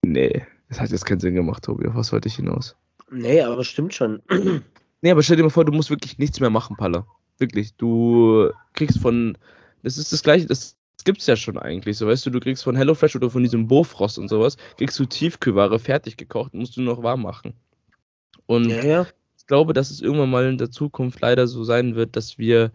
[0.05, 1.87] Nee, das hat jetzt keinen Sinn gemacht, Tobi.
[1.87, 2.77] Auf was wollte ich hinaus?
[3.11, 4.21] Nee, aber stimmt schon.
[5.01, 7.05] Nee, aber stell dir mal vor, du musst wirklich nichts mehr machen, Palla.
[7.37, 7.75] Wirklich.
[7.75, 9.37] Du kriegst von.
[9.83, 12.75] Das ist das gleiche, das gibt's ja schon eigentlich, so weißt du, du kriegst von
[12.75, 17.03] HelloFresh oder von diesem Bofrost und sowas, kriegst du Tiefkühlware fertig gekocht, musst du noch
[17.03, 17.53] warm machen.
[18.47, 19.07] Und Ja, ja.
[19.37, 22.71] ich glaube, dass es irgendwann mal in der Zukunft leider so sein wird, dass wir,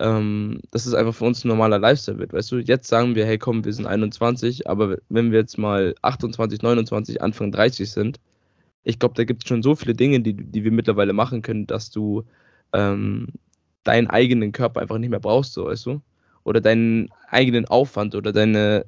[0.00, 2.32] ähm, dass es einfach für uns ein normaler Lifestyle wird.
[2.32, 5.94] Weißt du, jetzt sagen wir, hey komm, wir sind 21, aber wenn wir jetzt mal
[6.02, 8.18] 28, 29, Anfang 30 sind,
[8.88, 11.66] ich glaube, da gibt es schon so viele Dinge, die, die wir mittlerweile machen können,
[11.66, 12.24] dass du
[12.72, 13.28] ähm,
[13.84, 16.00] deinen eigenen Körper einfach nicht mehr brauchst, so weißt du?
[16.44, 18.86] Oder deinen eigenen Aufwand oder deine,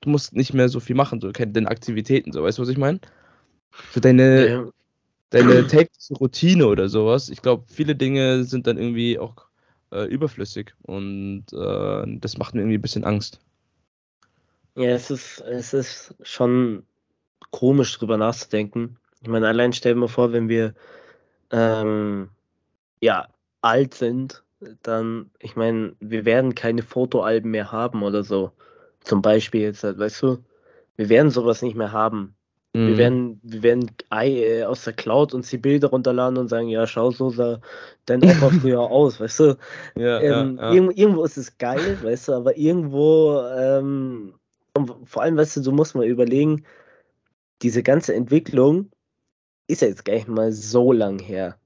[0.00, 2.76] du musst nicht mehr so viel machen, so deine Aktivitäten, so weißt du, was ich
[2.76, 2.98] meine?
[3.70, 4.68] Für deine, ja.
[5.30, 7.28] deine tägliche Routine oder sowas.
[7.28, 9.46] Ich glaube, viele Dinge sind dann irgendwie auch
[9.92, 13.38] äh, überflüssig und äh, das macht mir irgendwie ein bisschen Angst.
[14.74, 16.82] Ja, es ist, es ist schon
[17.52, 18.96] komisch drüber nachzudenken.
[19.22, 20.74] Ich meine, allein stell dir mal vor, wenn wir
[21.52, 22.30] ähm,
[23.02, 23.28] ja
[23.62, 24.44] alt sind,
[24.82, 28.52] dann, ich meine, wir werden keine Fotoalben mehr haben oder so.
[29.02, 30.44] Zum Beispiel jetzt, halt, weißt du,
[30.96, 32.36] wir werden sowas nicht mehr haben.
[32.84, 32.98] Wir Mhm.
[32.98, 36.86] werden, wir werden ei- äh, aus der Cloud uns die Bilder runterladen und sagen, ja,
[36.86, 37.60] schau, so sah
[38.06, 39.58] dein Opa früher aus, weißt du?
[39.94, 40.84] ja, Ähm, ja, ja.
[40.86, 44.34] irgendwo, irgendwo ist es geil, weißt du, aber irgendwo, ähm,
[45.04, 46.64] vor allem, weißt du, du musst mal überlegen,
[47.62, 48.90] diese ganze Entwicklung
[49.70, 51.58] ist ja jetzt gar nicht mal so lang her.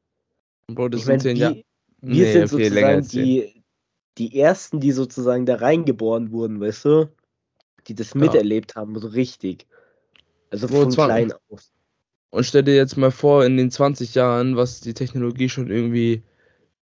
[0.69, 1.55] Bro, das Ich sind zehn Jahre.
[1.57, 1.65] wir,
[2.27, 3.63] Nee, sind sozusagen die,
[4.19, 7.09] die ersten, die sozusagen da reingeboren wurden, weißt du?
[7.89, 8.21] Die das Ja.
[8.21, 9.67] miterlebt haben, so richtig.
[10.51, 11.63] Also von zwar- klein auf.
[12.31, 16.23] Und stell dir jetzt mal vor, in den 20 Jahren, was die Technologie schon irgendwie,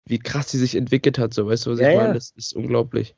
[0.07, 2.03] wie krass sie sich entwickelt hat, so weißt du, was Ja, ich ja.
[2.03, 2.15] meine?
[2.15, 3.15] Das ist unglaublich.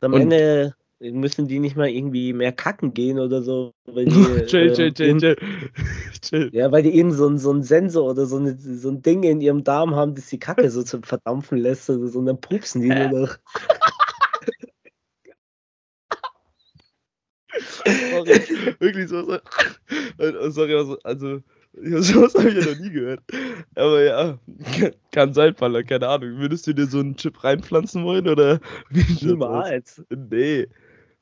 [0.00, 4.10] Am Und- Ende müssen die nicht mal irgendwie mehr kacken gehen oder so, weil die,
[4.46, 5.36] chill, chill, ähm, chill, irgend- chill.
[6.22, 6.50] chill.
[6.52, 9.22] Ja, weil die irgend so ein, so ein Sensor oder so, eine, so ein Ding
[9.22, 12.40] in ihrem Darm haben, das die Kacke so zum Verdampfen lässt oder so, und dann
[12.40, 13.38] pupsen die nur noch.
[18.10, 19.24] Sorry, wirklich so.
[19.24, 19.38] so-
[20.18, 21.40] Äh, Sorry, also, also
[21.72, 23.20] sowas habe ich ja noch nie gehört.
[23.74, 24.38] Aber ja,
[25.12, 26.38] kann sein, Paller, keine Ahnung.
[26.38, 28.60] Würdest du dir so einen Chip reinpflanzen wollen oder?
[28.90, 30.02] Niemals.
[30.10, 30.68] Nee.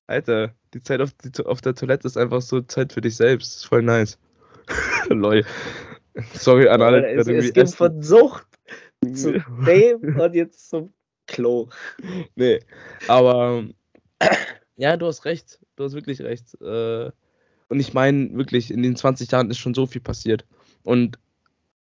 [0.09, 3.57] Alter, die Zeit auf, die, auf der Toilette ist einfach so Zeit für dich selbst.
[3.57, 4.19] ist voll nice.
[5.09, 5.45] Lol.
[6.35, 7.77] Sorry an alle, es, es essen.
[7.77, 8.47] von Sucht
[9.15, 9.35] zu
[9.67, 10.93] dem und jetzt zum
[11.27, 11.69] Klo.
[12.35, 12.59] Nee,
[13.07, 13.65] aber
[14.77, 15.61] ja, du hast recht.
[15.77, 16.61] Du hast wirklich recht.
[16.61, 17.11] Äh,
[17.69, 20.45] Und ich meine, wirklich, in den 20 Jahren ist schon so viel passiert.
[20.83, 21.19] Und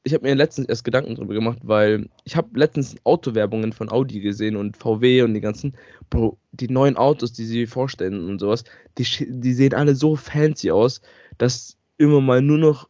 [0.05, 4.21] ich habe mir letztens erst Gedanken drüber gemacht, weil ich habe letztens Autowerbungen von Audi
[4.21, 5.75] gesehen und VW und die ganzen,
[6.11, 8.65] Bro, die neuen Autos, die sie vorstellen und sowas,
[8.99, 11.01] die, die sehen alle so fancy aus,
[11.39, 12.89] dass immer mal nur noch,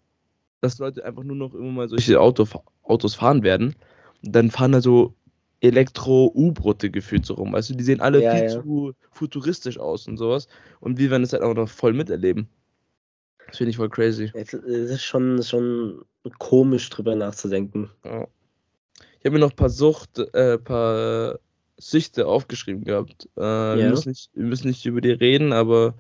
[0.60, 2.46] dass Leute einfach nur noch immer mal solche Auto,
[2.82, 3.76] Autos fahren werden.
[4.24, 5.14] Und dann fahren da so
[5.60, 7.52] Elektro-U-Brote gefühlt so rum.
[7.52, 8.62] Du, die sehen alle Ja, viel ja.
[8.62, 10.48] zu futuristisch aus und sowas.
[10.80, 12.48] Und wir werden es halt auch noch voll miterleben.
[13.48, 14.30] Das finde ich voll crazy.
[14.34, 16.04] Es, ist schon, schon
[16.38, 17.90] komisch drüber nachzudenken.
[18.04, 18.26] Ja.
[19.18, 21.38] Ich habe mir noch ein paar Sucht, äh, paar
[21.78, 23.28] Süchte aufgeschrieben gehabt.
[23.36, 23.90] Äh, wir, Ja.
[23.90, 25.94] müssen nicht, wir müssen nicht über die reden, aber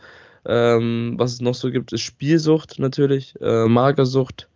[0.46, 4.48] ähm, was es noch so gibt, ist Spielsucht natürlich, äh, Magersucht,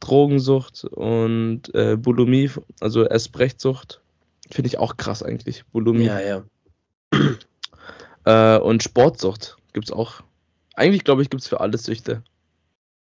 [0.00, 4.00] Drogensucht und äh, Bulimie, also Essbrechtsucht.
[4.50, 5.64] Finde ich auch krass eigentlich.
[5.66, 6.04] Bulimie.
[6.06, 6.44] Ja, ja.
[8.24, 10.22] Äh, und Sportsucht gibt es auch.
[10.78, 12.22] Eigentlich glaube ich, gibt es für alles Süchte.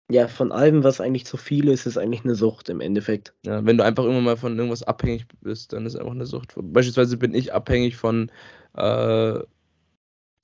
[0.09, 3.35] Ja, von allem, was eigentlich zu viel ist, ist eigentlich eine Sucht im Endeffekt.
[3.45, 6.27] Ja, wenn du einfach irgendwann mal von irgendwas abhängig bist, dann ist es einfach eine
[6.27, 6.55] Sucht.
[6.57, 8.31] Beispielsweise bin ich abhängig von
[8.77, 9.41] äh,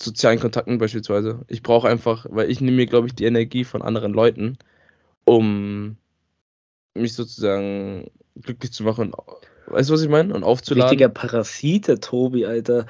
[0.02, 1.44] sozialen Kontakten beispielsweise.
[1.46, 4.58] Ich brauche einfach, weil ich nehme mir, glaube ich, die Energie von anderen Leuten,
[5.24, 5.96] um
[6.94, 9.12] mich sozusagen glücklich zu machen.
[9.66, 10.34] Weißt du, was ich meine?
[10.34, 10.90] Und aufzuladen.
[10.90, 12.86] Richtiger Parasit, der Tobi, Alter.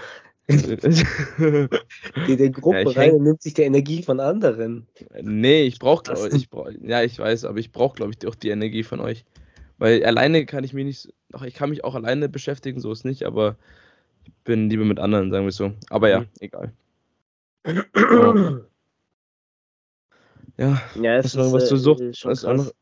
[0.49, 4.87] Geht in Gruppe Ja, rein und nimmt sich die Energie von anderen.
[5.21, 8.35] Nee, ich brauche, Das- ich brauch, ja, ich weiß, aber ich brauche, glaube ich, auch
[8.35, 9.25] die Energie von euch.
[9.79, 13.05] Weil alleine kann ich mich nicht, ach, ich kann mich auch alleine beschäftigen, so ist
[13.05, 13.57] nicht, aber
[14.25, 15.73] ich bin lieber mit anderen, sagen wir so.
[15.91, 16.29] Aber ja, Mhm.
[16.41, 16.73] egal.
[17.97, 18.61] Oh.
[20.59, 22.15] Ja, Ja, es hast du noch was ist, zu äh, suchten?
[22.15, 22.73] schon Hast du noch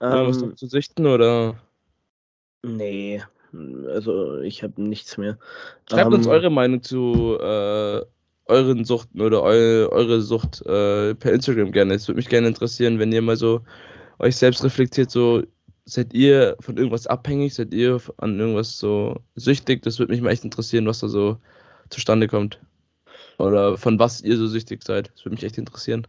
[0.00, 1.60] Ähm, noch zu sichten oder?
[2.62, 3.22] nee,
[3.52, 5.38] also ich habe nichts mehr.
[5.88, 8.02] Schreibt uns Ähm, eure Meinung zu äh,
[8.46, 11.94] euren Suchten oder eu eure Sucht äh, per Instagram gerne.
[11.94, 13.60] Es würde mich gerne interessieren, wenn ihr mal so
[14.18, 15.42] euch selbst reflektiert, so
[15.84, 19.82] seid ihr von irgendwas abhängig, seid ihr an irgendwas so süchtig?
[19.82, 21.38] Das würde mich mal echt interessieren, was da so
[21.88, 22.60] zustande kommt.
[23.38, 25.10] Oder von was ihr so süchtig seid.
[25.14, 26.06] Das würde mich echt interessieren.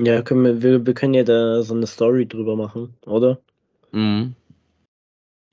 [0.00, 3.38] Ja, können wir, wir, wir können ja da so eine Story drüber machen, oder?
[3.92, 4.34] Mhm.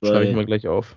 [0.06, 0.96] Schreibe ich mal gleich auf.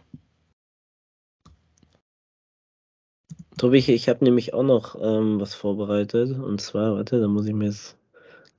[3.58, 6.38] Tobi, ich, habe nämlich auch noch ähm, was vorbereitet.
[6.40, 7.98] Und zwar, warte, da muss ich mir jetzt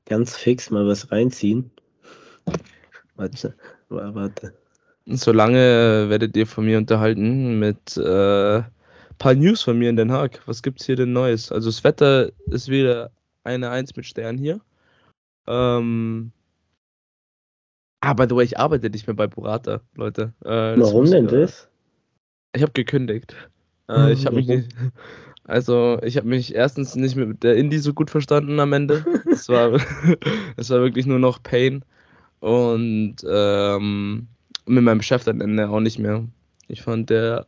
[0.05, 1.71] ganz fix mal was reinziehen.
[3.17, 3.55] Warte,
[3.89, 4.53] wa- warte.
[5.07, 8.63] Solange werdet ihr von mir unterhalten mit äh,
[9.19, 10.43] paar News von mir in Den Haag.
[10.47, 11.51] Was gibt's hier denn Neues?
[11.51, 13.11] Also das Wetter ist wieder
[13.43, 14.61] eine Eins mit Stern hier.
[15.47, 16.33] Ähm,
[18.01, 20.33] ah, by the way, ich arbeite nicht mehr bei Burrata, Leute.
[20.45, 21.69] Äh, Warum denn äh, das?
[22.55, 23.37] Ich habe gekündigt.
[23.89, 24.69] Äh, ich habe mich nicht,
[25.45, 29.05] also ich habe mich erstens nicht mit der Indie so gut verstanden am Ende.
[29.31, 29.73] Es war,
[30.57, 31.85] es war wirklich nur noch Pain
[32.41, 34.29] und ähm,
[34.67, 36.25] mit meinem Chef dann Ende auch nicht mehr.
[36.69, 37.47] Ich fand der,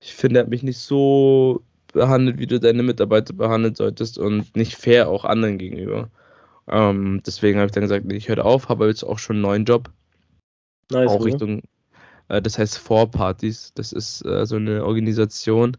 [0.00, 4.56] ich finde, er hat mich nicht so behandelt, wie du deine Mitarbeiter behandelt solltest und
[4.56, 6.10] nicht fair auch anderen gegenüber.
[6.72, 9.42] Ähm, deswegen habe ich dann gesagt, nee, ich höre auf, habe jetzt auch schon einen
[9.42, 9.90] neuen Job
[10.90, 11.26] Nice, auch oder?
[11.26, 11.62] Richtung,
[12.28, 13.72] äh, das heißt Vorpartys.
[13.74, 15.76] Das ist äh, so eine Organisation,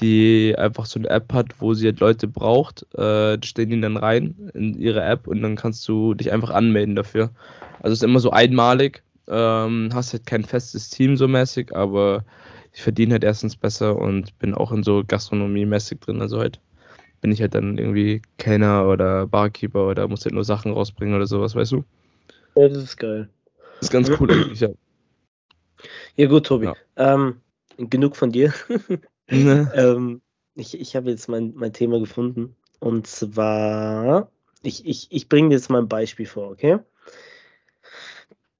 [0.00, 2.82] die einfach so eine App hat, wo sie halt Leute braucht.
[2.94, 6.94] Äh, stellen die dann rein in ihre App und dann kannst du dich einfach anmelden
[6.94, 7.30] dafür.
[7.80, 9.02] Also es ist immer so einmalig.
[9.26, 12.24] Ähm, hast halt kein festes Team so mäßig, aber
[12.74, 16.20] ich verdiene halt erstens besser und bin auch in so Gastronomie mäßig drin.
[16.20, 16.60] Also halt
[17.24, 21.26] bin ich halt dann irgendwie Kellner oder Barkeeper oder muss halt nur Sachen rausbringen oder
[21.26, 21.84] sowas, weißt du?
[22.54, 23.30] Ja, das ist geil.
[23.80, 24.68] Das ist ganz cool eigentlich, ja.
[26.16, 26.66] Ja, gut, Tobi.
[26.66, 26.74] Ja.
[26.96, 27.40] Ähm,
[27.78, 28.52] genug von dir.
[29.30, 29.72] Ne?
[29.74, 30.20] ähm,
[30.54, 32.54] ich ich habe jetzt mein, mein Thema gefunden.
[32.78, 34.30] Und zwar,
[34.62, 36.80] ich, ich, ich bringe dir jetzt mal ein Beispiel vor, okay?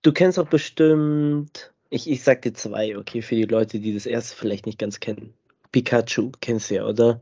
[0.01, 4.07] Du kennst doch bestimmt, ich, ich sag dir zwei, okay, für die Leute, die das
[4.07, 5.35] erste vielleicht nicht ganz kennen.
[5.71, 7.21] Pikachu, kennst du ja, oder?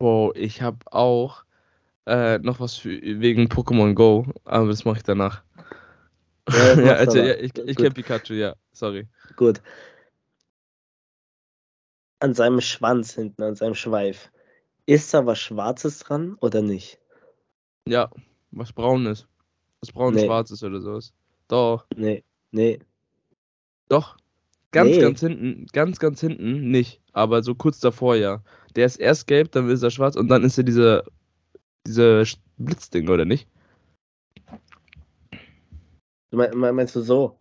[0.00, 1.44] Wow, ich habe auch
[2.06, 5.42] äh, noch was für, wegen Pokémon Go, aber das mache ich danach.
[6.48, 9.06] Ja, Ja, also, ja, ich, ich kenne Pikachu, ja, sorry.
[9.36, 9.60] Gut.
[12.18, 14.30] An seinem Schwanz hinten, an seinem Schweif.
[14.86, 16.98] Ist da was Schwarzes dran oder nicht?
[17.86, 18.10] Ja,
[18.50, 19.28] was braun ist.
[19.80, 20.28] Was braun Nee.
[20.28, 21.12] oder sowas.
[21.48, 22.78] Doch, Nee, nee.
[23.88, 24.16] doch.
[24.72, 25.00] Ganz, Nee.
[25.00, 28.42] ganz hinten, ganz, ganz hinten nicht, aber so kurz davor, ja.
[28.76, 31.04] Der ist erst gelb, dann ist er schwarz und dann ist er dieser,
[31.86, 33.48] dieser Sch- Blitzding, oder nicht?
[36.30, 37.38] Du meinst du so?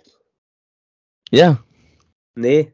[1.31, 1.63] Ja.
[2.35, 2.73] Nee.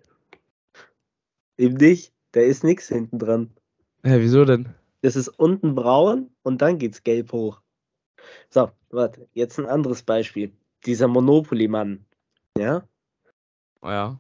[1.58, 2.14] Eben nicht.
[2.32, 3.50] Da ist nichts hinten dran.
[4.04, 4.74] Hä, wieso denn?
[5.02, 7.62] Das ist unten braun und dann geht's gelb hoch.
[8.50, 10.52] So, warte, jetzt ein anderes Beispiel.
[10.86, 12.06] Dieser Monopoly-Mann.
[12.58, 12.88] Ja?
[13.82, 14.20] Oh, ja.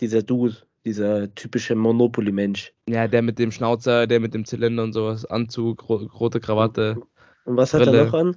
[0.00, 2.72] Dieser Dude, dieser typische Monopoly-Mensch.
[2.88, 7.00] Ja, der mit dem Schnauzer, der mit dem Zylinder und sowas, Anzug, ro rote Krawatte.
[7.44, 7.98] Und was hat Brille.
[7.98, 8.36] er noch an?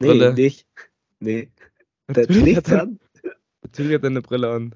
[0.00, 0.34] Nee, Brille.
[0.34, 0.66] nicht.
[1.20, 1.50] Nee,
[2.08, 3.00] der hat nichts an.
[3.62, 4.74] natürlich hat er eine Brille an.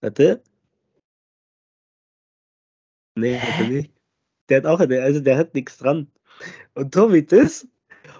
[0.00, 0.42] Warte.
[3.16, 3.92] Nee, hat er nicht.
[4.48, 6.08] Der hat auch, also der hat nichts dran.
[6.74, 7.66] Und Tobi, das,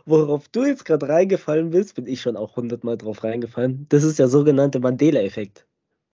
[0.06, 3.86] worauf du jetzt gerade reingefallen bist, bin ich schon auch hundertmal drauf reingefallen.
[3.90, 5.66] Das ist der sogenannte Mandela-Effekt.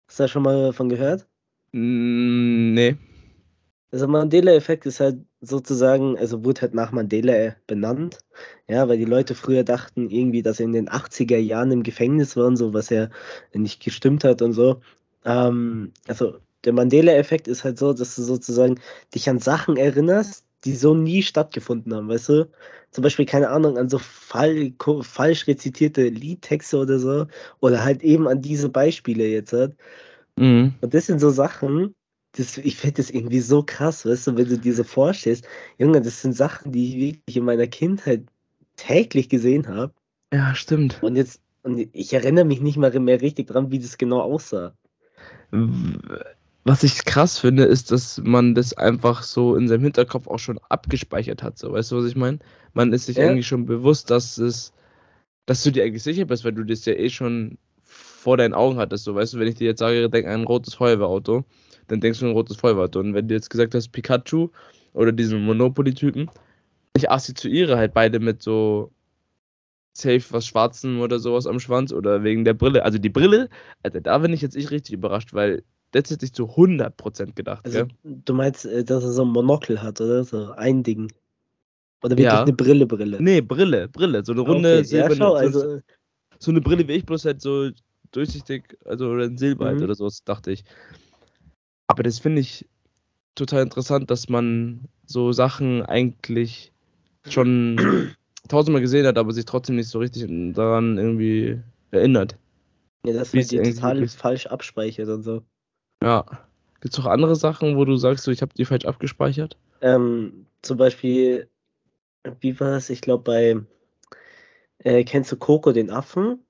[0.07, 1.27] Hast du da schon mal davon gehört?
[1.73, 2.97] Mm, nee.
[3.91, 8.19] Also Mandela-Effekt ist halt sozusagen, also wurde halt nach Mandela benannt,
[8.67, 12.35] ja, weil die Leute früher dachten irgendwie, dass er in den 80er Jahren im Gefängnis
[12.35, 13.09] war und so, was ja
[13.53, 14.81] nicht gestimmt hat und so.
[15.23, 18.79] Ähm, also der Mandela-Effekt ist halt so, dass du sozusagen
[19.15, 22.51] dich an Sachen erinnerst, die so nie stattgefunden haben, weißt du?
[22.91, 27.27] Zum Beispiel, keine Ahnung, an so fall, falsch rezitierte Liedtexte oder so.
[27.61, 29.53] Oder halt eben an diese Beispiele jetzt.
[29.53, 29.75] Halt.
[30.35, 30.73] Mhm.
[30.81, 31.95] Und das sind so Sachen,
[32.33, 36.01] das, ich finde das irgendwie so krass, weißt du, wenn du dir so vorstellst, Junge,
[36.01, 38.23] das sind Sachen, die ich wirklich in meiner Kindheit
[38.75, 39.93] täglich gesehen habe.
[40.33, 40.99] Ja, stimmt.
[41.01, 44.75] Und jetzt, und ich erinnere mich nicht mal mehr richtig dran, wie das genau aussah.
[46.67, 50.59] Was ich krass finde, ist, dass man das einfach so in seinem Hinterkopf auch schon
[50.67, 51.57] abgespeichert hat.
[51.57, 52.39] So, weißt du, was ich meine?
[52.73, 53.29] Man ist sich ja.
[53.29, 54.73] eigentlich schon bewusst, dass es,
[55.45, 58.79] dass du dir eigentlich sicher bist, weil du das ja eh schon vor deinen Augen
[58.79, 59.05] hattest.
[59.05, 61.45] So, weißt du, wenn ich dir jetzt sage, denk an ein rotes Feuerwehrauto,
[61.87, 62.99] dann denkst du an ein rotes Feuerwehrauto.
[62.99, 64.49] Und wenn du jetzt gesagt hast, Pikachu
[64.91, 66.29] oder diesen Monopoly-Typen,
[66.97, 68.91] ich assoziiere halt beide mit so
[69.93, 72.83] safe was Schwarzem oder sowas am Schwanz oder wegen der Brille.
[72.83, 73.47] Also die Brille,
[73.83, 75.63] Alter, da bin ich jetzt echt richtig überrascht, weil
[76.01, 77.65] das hätte ich zu 100% gedacht.
[77.65, 77.87] Also, gell?
[78.03, 80.23] du meinst, äh, dass er so ein Monokel hat, oder?
[80.23, 81.11] So ein Ding.
[82.03, 82.43] Oder wirklich ja.
[82.43, 83.17] eine Brille, Brille?
[83.21, 84.23] Nee, Brille, Brille.
[84.23, 84.83] So eine runde okay.
[84.83, 85.13] silberne.
[85.13, 85.81] Ja, schau, also,
[86.39, 87.69] so, eine Brille wie ich, bloß halt so
[88.11, 89.83] durchsichtig, also oder ein Silber halt mhm.
[89.83, 90.63] oder sowas, dachte ich.
[91.87, 92.67] Aber das finde ich
[93.35, 96.71] total interessant, dass man so Sachen eigentlich
[97.27, 97.77] schon
[98.47, 101.59] tausendmal gesehen hat, aber sich trotzdem nicht so richtig daran irgendwie
[101.91, 102.37] erinnert.
[103.05, 105.43] Ja, dass man die total falsch abspeichert und so.
[106.03, 106.25] Ja.
[106.81, 109.57] Gibt es auch andere Sachen, wo du sagst, so, ich habe die falsch abgespeichert?
[109.81, 111.49] Ähm, zum Beispiel,
[112.39, 112.89] wie war es?
[112.89, 113.61] Ich glaube, bei.
[114.79, 116.43] Äh, kennst du Coco den Affen?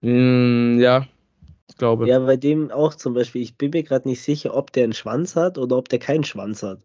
[0.00, 1.06] Mm, ja,
[1.68, 2.08] ich glaube.
[2.08, 3.42] Ja, bei dem auch zum Beispiel.
[3.42, 6.24] Ich bin mir gerade nicht sicher, ob der einen Schwanz hat oder ob der keinen
[6.24, 6.80] Schwanz hat.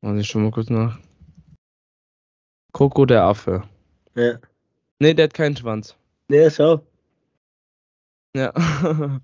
[0.00, 0.98] Warte ich schon mal kurz nach.
[2.72, 3.62] Coco der Affe.
[4.14, 4.38] Ja.
[4.98, 5.96] Nee, der hat keinen Schwanz.
[6.28, 6.82] Nee, schau.
[8.36, 8.52] Ja.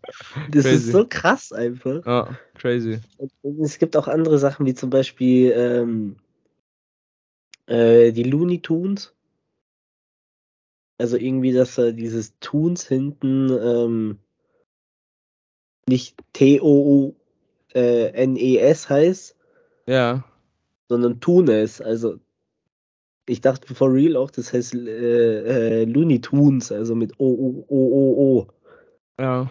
[0.51, 0.75] das crazy.
[0.75, 2.05] ist so krass einfach.
[2.07, 3.01] Ja, crazy.
[3.42, 6.16] Und es gibt auch andere Sachen, wie zum Beispiel ähm,
[7.66, 9.14] äh, die Looney Tunes.
[10.96, 14.18] Also irgendwie, dass da dieses Tunes hinten ähm,
[15.87, 17.18] nicht T-O-O-N-E-S
[18.88, 19.37] heißt.
[19.87, 20.25] Ja.
[20.88, 21.83] Sondern Tunes.
[21.83, 22.18] Also
[23.27, 27.66] ich dachte for real auch, das heißt äh, äh, Looney Tunes, also mit O, O,
[27.68, 28.46] O, O, O.
[29.22, 29.48] Ja.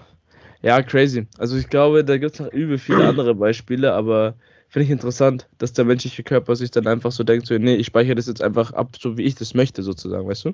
[0.61, 1.27] Ja, crazy.
[1.37, 4.35] Also ich glaube, da gibt es noch übel viele andere Beispiele, aber
[4.67, 7.87] finde ich interessant, dass der menschliche Körper sich dann einfach so denkt, so, nee, ich
[7.87, 10.53] speichere das jetzt einfach ab, so wie ich das möchte, sozusagen, weißt du?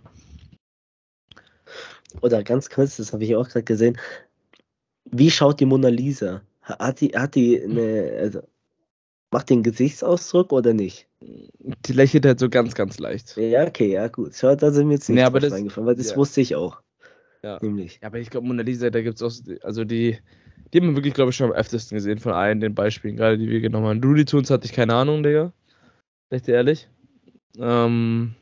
[2.22, 3.98] Oder ganz kurz, das habe ich auch gerade gesehen.
[5.06, 6.42] Wie schaut die Mona Lisa?
[6.62, 8.42] Hat die, hat die eine, also
[9.32, 11.08] macht den Gesichtsausdruck oder nicht?
[11.22, 13.36] Die lächelt halt so ganz, ganz leicht.
[13.36, 14.36] Ja, okay, ja, gut.
[14.36, 16.16] Schau, da sind mir jetzt nicht nee, aber das, weil das ja.
[16.16, 16.82] wusste ich auch.
[17.44, 17.60] Ja.
[17.62, 18.00] Nämlich.
[18.02, 19.32] Ja, aber ich glaube, Mona Lisa, da gibt es auch,
[19.64, 20.18] also die,
[20.74, 23.38] die haben wir wirklich, glaube ich, schon am öftesten gesehen von allen den Beispielen, gerade
[23.38, 24.04] die wir genommen haben.
[24.04, 25.54] Rudy Tunes hatte ich keine Ahnung, Digga.
[26.30, 26.90] Echt ehrlich.
[27.58, 28.36] Ähm,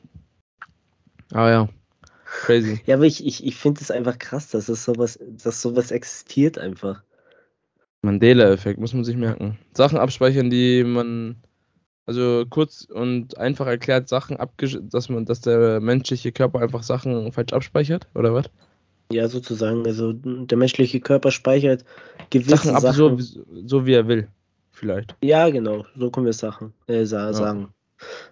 [1.32, 1.70] aber ja,
[2.26, 2.82] crazy.
[2.86, 6.58] Ja, aber ich, ich, ich finde es einfach krass, dass es sowas, dass sowas existiert
[6.58, 7.04] einfach.
[8.02, 9.58] Mandela-Effekt, muss man sich merken.
[9.74, 11.38] Sachen abspeichern, die man,
[12.06, 14.38] also kurz und einfach erklärt, Sachen
[14.90, 18.46] dass man, dass der menschliche Körper einfach Sachen falsch abspeichert, oder was?
[19.12, 19.86] Ja, sozusagen.
[19.86, 21.86] Also der menschliche Körper speichert
[22.30, 23.20] gewisse Sachen ab, Sachen.
[23.20, 24.28] So, so wie er will,
[24.72, 25.16] vielleicht.
[25.24, 25.86] Ja, genau.
[25.96, 27.70] So können wir Sachen äh, sagen.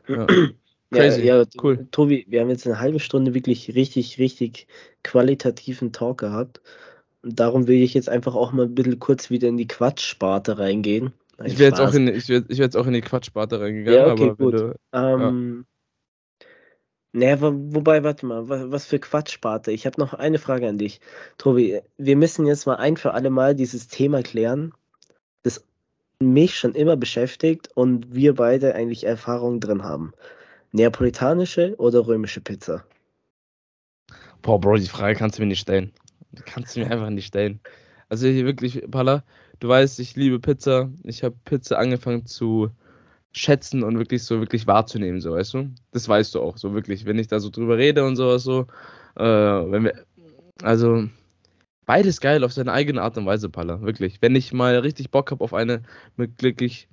[0.07, 0.15] Ja.
[0.15, 0.27] ja.
[0.93, 1.23] Crazy.
[1.23, 1.87] Ja, ja, cool.
[1.91, 4.67] Tobi, wir haben jetzt eine halbe Stunde wirklich richtig, richtig
[5.03, 6.61] qualitativen Talk gehabt.
[7.23, 10.59] Und darum will ich jetzt einfach auch mal ein bisschen kurz wieder in die Quatschsparte
[10.59, 11.13] reingehen.
[11.43, 13.99] ich wäre jetzt, auch in, ich wär, ich wär jetzt auch in die Quatschsparte reingegangen.
[13.99, 14.53] Ja, okay, gut.
[14.53, 15.65] Du, ähm,
[17.13, 19.71] naja, wobei, warte mal, was, was für Quatschsparte.
[19.71, 20.99] Ich habe noch eine Frage an dich.
[21.37, 24.73] Tobi, wir müssen jetzt mal ein für alle Mal dieses Thema klären,
[25.43, 25.63] das
[26.19, 30.13] mich schon immer beschäftigt und wir beide eigentlich Erfahrungen drin haben.
[30.71, 32.83] Neapolitanische oder römische Pizza?
[34.41, 35.93] Boah, Bro, die Frage kannst du mir nicht stellen.
[36.31, 37.59] Die kannst du mir einfach nicht stellen.
[38.09, 39.23] Also hier wirklich, Palla,
[39.59, 40.91] du weißt, ich liebe Pizza.
[41.03, 42.71] Ich habe Pizza angefangen zu
[43.33, 45.71] schätzen und wirklich so wirklich wahrzunehmen, so weißt du?
[45.91, 47.05] Das weißt du auch, so wirklich.
[47.05, 48.67] Wenn ich da so drüber rede und sowas so,
[49.15, 50.05] äh, wenn wir,
[50.61, 51.09] also
[51.85, 54.21] beides geil auf seine eigene Art und Weise, Palla, wirklich.
[54.21, 55.81] Wenn ich mal richtig Bock habe auf eine
[56.15, 56.87] mit glücklich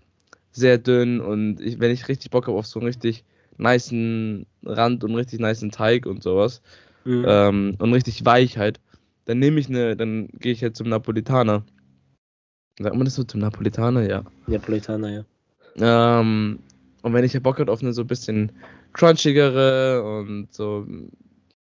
[0.51, 3.25] sehr dünn und ich, wenn ich richtig Bock habe auf so einen richtig
[3.59, 6.63] niceen Rand und richtig niceen Teig und sowas
[7.05, 7.25] mhm.
[7.29, 8.81] ähm, und richtig Weichheit, halt,
[9.27, 11.65] dann nehme ich eine, dann gehe ich jetzt zum Napolitaner.
[12.79, 14.25] Sagt man das so zum Napolitaner, ja.
[14.47, 15.25] Napolitaner, ja.
[15.81, 16.59] Ähm,
[17.03, 18.53] und wenn ich ja Bock habe auf eine so ein bisschen
[18.93, 21.11] crunchigere und so ein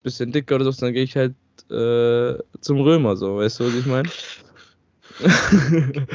[0.03, 1.35] bisschen dicker oder so, dann gehe ich halt
[1.71, 4.09] äh, zum Römer, so, weißt du, was ich meine?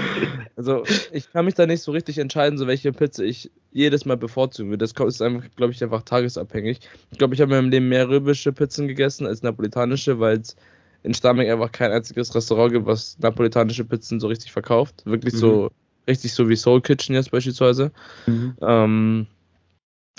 [0.55, 4.17] also, ich kann mich da nicht so richtig entscheiden, so welche Pizza ich jedes Mal
[4.17, 4.85] bevorzugen würde.
[4.85, 6.79] Das ist einfach, glaube ich, einfach tagesabhängig.
[7.11, 10.55] Ich glaube, ich habe in meinem Leben mehr römische Pizzen gegessen als napolitanische, weil es
[11.03, 15.01] in Starming einfach kein einziges Restaurant gibt, was napolitanische Pizzen so richtig verkauft.
[15.05, 15.37] Wirklich mhm.
[15.37, 15.71] so,
[16.07, 17.91] richtig so wie Soul Kitchen jetzt beispielsweise.
[18.25, 18.55] Mhm.
[18.61, 19.27] Ähm,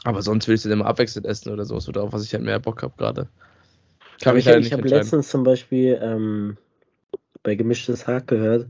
[0.04, 2.42] aber sonst will ich es immer abwechselnd essen oder sowas, oder auf was ich halt
[2.42, 3.28] mehr Bock habe gerade.
[4.20, 6.56] Kann ich, ich habe letztens zum Beispiel ähm,
[7.42, 8.68] bei Gemischtes Hack gehört,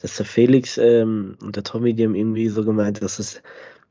[0.00, 3.42] dass der Felix ähm, und der Tommy, die haben irgendwie so gemeint, dass es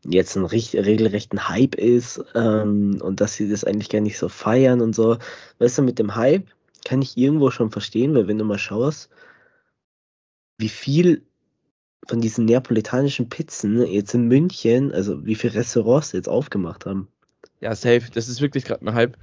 [0.08, 4.82] jetzt ein regelrechten Hype ist ähm, und dass sie das eigentlich gar nicht so feiern
[4.82, 5.18] und so.
[5.60, 6.48] Weißt du, mit dem Hype
[6.86, 9.10] kann ich irgendwo schon verstehen, weil wenn du mal schaust,
[10.58, 11.24] wie viel
[12.08, 17.08] von diesen neapolitanischen Pizzen jetzt in München, also wie viele Restaurants jetzt aufgemacht haben.
[17.62, 18.04] Ja, safe.
[18.14, 19.18] Das ist wirklich gerade ein Hype,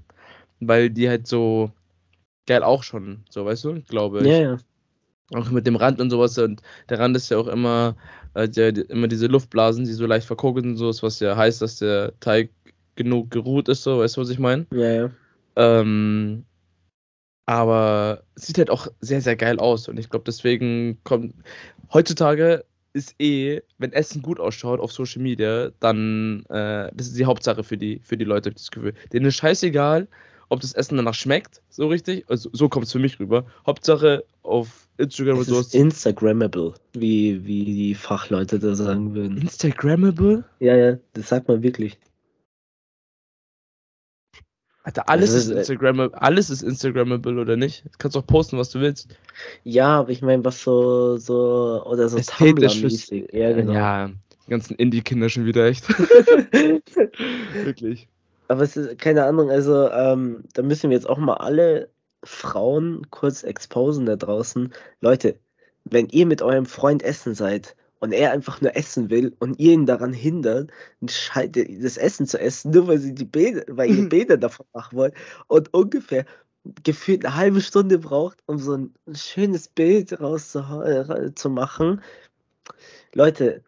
[0.60, 1.70] weil die halt so
[2.46, 4.26] geil auch schon, so weißt du, glaube ich.
[4.26, 4.58] Ja, ja.
[5.34, 6.36] Auch mit dem Rand und sowas.
[6.38, 7.96] Und der Rand ist ja auch immer,
[8.34, 11.78] äh, der, immer diese Luftblasen, die so leicht verkokelt und sowas, was ja heißt, dass
[11.78, 12.50] der Teig
[12.96, 14.66] genug geruht ist, so, weißt du, was ich meine?
[14.72, 15.10] Ja, ja.
[15.56, 16.44] Ähm,
[17.46, 19.88] aber es sieht halt auch sehr, sehr geil aus.
[19.88, 21.34] Und ich glaube, deswegen kommt.
[21.92, 27.24] Heutzutage ist eh, wenn Essen gut ausschaut auf Social Media, dann äh, das ist die
[27.24, 28.94] Hauptsache für die, für die Leute, habe ich das Gefühl.
[29.12, 30.08] Denen ist scheißegal,
[30.48, 32.24] ob das Essen danach schmeckt, so richtig.
[32.28, 33.46] Also so kommt es für mich rüber.
[33.66, 35.58] Hauptsache auf Instagram und so.
[35.58, 39.38] Ist Instagrammable, wie, wie die Fachleute da sagen würden.
[39.38, 40.44] Instagrammable?
[40.60, 41.98] Ja, ja, das sagt man wirklich.
[44.84, 47.84] Alter, alles ist, ist äh, Instagrammable, alles ist Instagrammable oder nicht?
[47.84, 49.08] Du kannst auch posten, was du willst.
[49.62, 53.32] Ja, aber ich meine, was so, so, oder so Tumblr-mäßig.
[53.32, 53.72] Ja, genau.
[53.72, 55.88] Ja, die ganzen Indie-Kinder schon wieder echt.
[57.64, 58.08] Wirklich.
[58.48, 61.88] Aber es ist, keine Ahnung, also, ähm, da müssen wir jetzt auch mal alle
[62.24, 64.72] Frauen kurz exposen da draußen.
[65.00, 65.36] Leute,
[65.84, 69.74] wenn ihr mit eurem Freund essen seid und er einfach nur essen will und ihr
[69.74, 74.36] ihn daran hindert, das Essen zu essen, nur weil, sie die Bilder, weil ihr Bilder
[74.36, 75.14] davon machen wollt
[75.46, 76.26] und ungefähr
[76.82, 81.98] gefühlt eine halbe Stunde braucht, um so ein schönes Bild rauszumachen.
[81.98, 82.02] Äh,
[83.14, 83.62] Leute,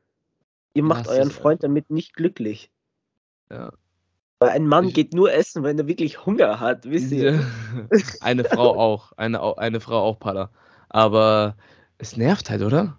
[0.74, 2.72] ihr macht euren Freund damit nicht glücklich.
[3.52, 3.70] Ja.
[4.40, 7.46] Weil ein Mann ich, geht nur essen, wenn er wirklich Hunger hat, wisst ihr?
[8.20, 10.50] eine Frau auch, eine, eine Frau auch, Pada.
[10.88, 11.54] Aber
[11.98, 12.98] es nervt halt, oder?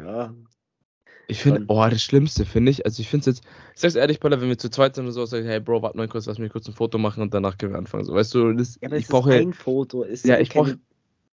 [0.00, 0.34] Ja.
[1.28, 4.20] Ich finde, oh, das Schlimmste finde ich, also ich finde es jetzt, ich sag's ehrlich,
[4.20, 6.26] Paula, wenn wir zu zweit sind und so, sag ich, hey Bro, warte mal kurz,
[6.26, 8.04] lass mich kurz ein Foto machen und danach können wir anfangen.
[8.04, 10.78] So, weißt du, das, ja, aber ich brauche ein Foto, ist ja, ich brauche,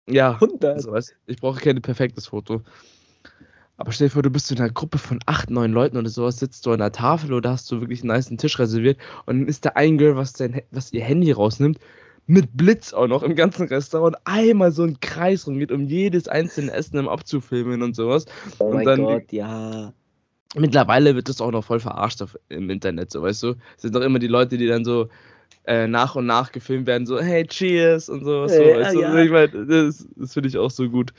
[0.09, 0.81] ja, 100.
[0.81, 2.63] So, weißt, ich brauche kein perfektes Foto.
[3.77, 6.39] Aber stell dir vor, du bist in einer Gruppe von acht, neun Leuten oder sowas,
[6.39, 9.47] sitzt du an der Tafel oder hast du wirklich einen nice Tisch reserviert und dann
[9.47, 11.79] ist da ein Girl, was, sein, was ihr Handy rausnimmt
[12.27, 16.71] mit Blitz auch noch im ganzen Restaurant einmal so einen Kreis rumgeht, um jedes einzelne
[16.73, 18.25] Essen im abzufilmen und sowas.
[18.59, 19.93] Oh und mein dann, Gott, ja.
[20.55, 23.55] Mittlerweile wird das auch noch voll verarscht auf, im Internet, so weißt du.
[23.75, 25.07] Es sind doch immer die Leute, die dann so
[25.65, 28.53] äh, nach und nach gefilmt werden, so hey, cheers und sowas.
[28.53, 29.01] So, ja, weißt du?
[29.01, 29.23] ja.
[29.23, 31.13] Ich meine, das, das finde ich auch so gut.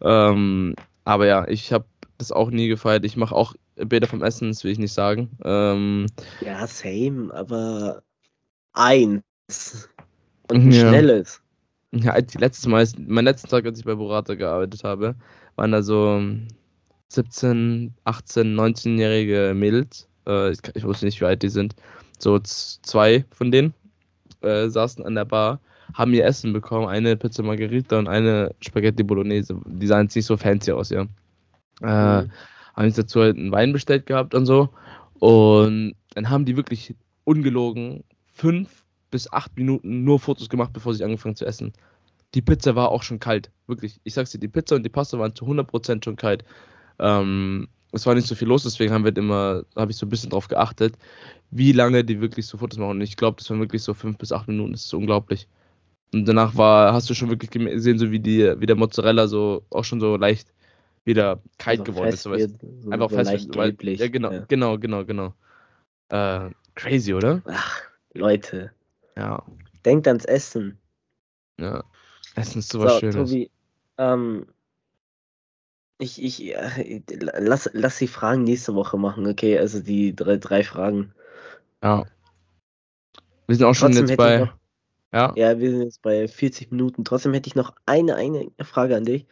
[0.00, 1.84] Ähm, aber ja, ich habe
[2.18, 3.04] das auch nie gefeiert.
[3.04, 5.30] Ich mache auch Bilder vom Essen, das will ich nicht sagen.
[5.44, 6.06] Ähm,
[6.40, 8.02] ja, same, aber
[8.72, 9.88] eins.
[10.52, 10.88] Und ein ja.
[10.88, 11.40] schnelles.
[11.92, 15.14] Ja, die letzte Mal, mein letzten Tag, als ich bei Burata gearbeitet habe,
[15.56, 16.22] waren da so
[17.08, 20.08] 17, 18, 19-jährige Mädels.
[20.26, 21.74] Äh, ich, ich, wusste nicht, wie alt die sind.
[22.18, 23.74] So zwei von denen
[24.40, 25.60] äh, saßen an der Bar,
[25.94, 29.60] haben ihr Essen bekommen, eine Pizza Margherita und eine Spaghetti Bolognese.
[29.66, 31.02] Die sahen jetzt nicht so fancy aus, ja.
[31.82, 32.30] Äh, mhm.
[32.74, 34.70] Haben jetzt dazu halt einen Wein bestellt gehabt und so.
[35.18, 36.94] Und dann haben die wirklich
[37.24, 38.81] ungelogen fünf
[39.12, 41.72] bis acht Minuten nur Fotos gemacht, bevor sie angefangen zu essen.
[42.34, 43.52] Die Pizza war auch schon kalt.
[43.68, 44.00] Wirklich.
[44.02, 46.44] Ich sag's dir, die Pizza und die Pasta waren zu 100% schon kalt.
[46.98, 50.08] Ähm, es war nicht so viel los, deswegen haben wir immer, habe ich so ein
[50.08, 50.96] bisschen drauf geachtet,
[51.50, 52.92] wie lange die wirklich so Fotos machen.
[52.92, 54.72] Und ich glaube, das waren wirklich so fünf bis acht Minuten.
[54.72, 55.46] Das ist unglaublich.
[56.14, 59.62] Und danach war, hast du schon wirklich gesehen, so wie die, wie der Mozzarella so
[59.70, 60.52] auch schon so leicht
[61.04, 62.22] wieder kalt also geworden ist.
[62.22, 63.54] So wird, so einfach so fest.
[63.54, 64.44] Weil, ja, genau, ja.
[64.48, 65.34] genau, genau, genau.
[66.08, 67.42] Äh, crazy, oder?
[67.46, 67.82] Ach,
[68.14, 68.72] Leute.
[69.16, 69.42] Ja.
[69.84, 70.78] Denkt ans Essen.
[71.58, 71.84] Ja.
[72.34, 73.16] Essen ist sowas so, Schönes.
[73.16, 73.50] Tobi,
[73.98, 74.46] ähm,
[75.98, 79.58] ich, ich, äh, lass, lass die Fragen nächste Woche machen, okay?
[79.58, 81.12] Also die drei, drei Fragen.
[81.82, 82.04] Ja.
[83.46, 84.38] Wir sind auch schon Trotzdem jetzt bei.
[84.38, 84.54] Noch,
[85.12, 85.32] ja.
[85.36, 87.04] ja, wir sind jetzt bei 40 Minuten.
[87.04, 89.26] Trotzdem hätte ich noch eine, eine Frage an dich.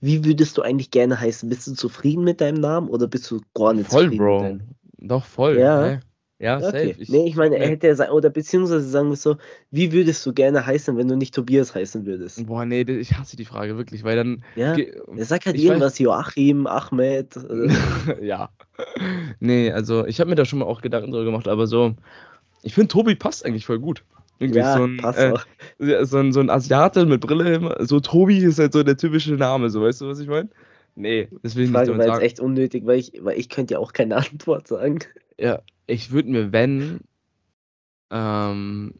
[0.00, 1.48] Wie würdest du eigentlich gerne heißen?
[1.48, 4.24] Bist du zufrieden mit deinem Namen oder bist du gar nicht voll, zufrieden?
[4.24, 5.06] Voll, Bro.
[5.06, 5.58] Doch, voll.
[5.58, 5.82] Ja.
[5.82, 6.00] Hey.
[6.42, 6.88] Ja, Okay.
[6.88, 6.94] safe.
[7.00, 9.36] Ich, Nee, ich meine, er hätte ja sagen, oder beziehungsweise sagen wir so,
[9.70, 12.44] wie würdest du gerne heißen, wenn du nicht Tobias heißen würdest?
[12.46, 14.42] boah, nee, das- ich hasse die Frage wirklich, weil dann.
[14.56, 17.28] Ja, er sagt halt ich weiß- irgendwas, Joachim, Ahmed.
[18.20, 18.50] Ja.
[19.38, 21.94] Nee, also ich habe mir da schon mal auch Gedanken drüber gemacht, aber so,
[22.62, 24.02] ich finde Tobi passt eigentlich voll gut.
[24.40, 27.76] Irgendwie ja, so ein, passt äh, so ein, so ein Asiate mit Brille, immer.
[27.86, 30.48] so Tobi ist halt so der typische Name, so weißt du, was ich meine?
[30.96, 33.38] Nee, das will Die ich nicht Frage damit war jetzt echt unnötig, weil ich, weil
[33.38, 34.98] ich könnte ja auch keine Antwort sagen.
[35.38, 37.00] Ja, ich würde mir, wenn,
[38.10, 38.94] ähm,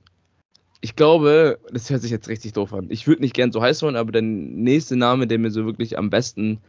[0.81, 2.91] ich glaube, das hört sich jetzt richtig doof an.
[2.91, 5.97] Ich würde nicht gern so heiß wollen, aber der nächste Name, der mir so wirklich
[5.97, 6.61] am besten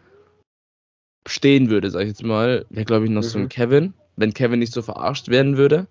[1.27, 3.49] stehen würde, sag ich jetzt mal, wäre, glaube ich, noch so ein Mhm.
[3.49, 3.93] Kevin.
[4.15, 5.87] Wenn Kevin nicht so verarscht werden würde.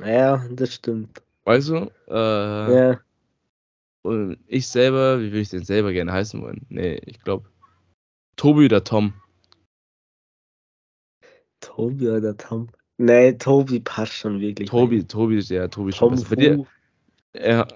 [0.00, 1.22] Ja, das stimmt.
[1.44, 1.90] Weißt du?
[2.08, 3.00] Äh, Ja,
[4.02, 6.66] Und ich selber, wie würde ich denn selber gerne heißen wollen?
[6.68, 7.48] Nee, ich glaube.
[8.36, 9.14] Tobi oder Tom.
[11.60, 12.68] Tobi oder Tom?
[12.98, 14.68] Nee, Tobi passt schon wirklich.
[14.70, 16.26] Tobi, Tobi ist ja, Tobi schon besser.
[16.30, 16.66] Bei dir,
[17.34, 17.66] ja.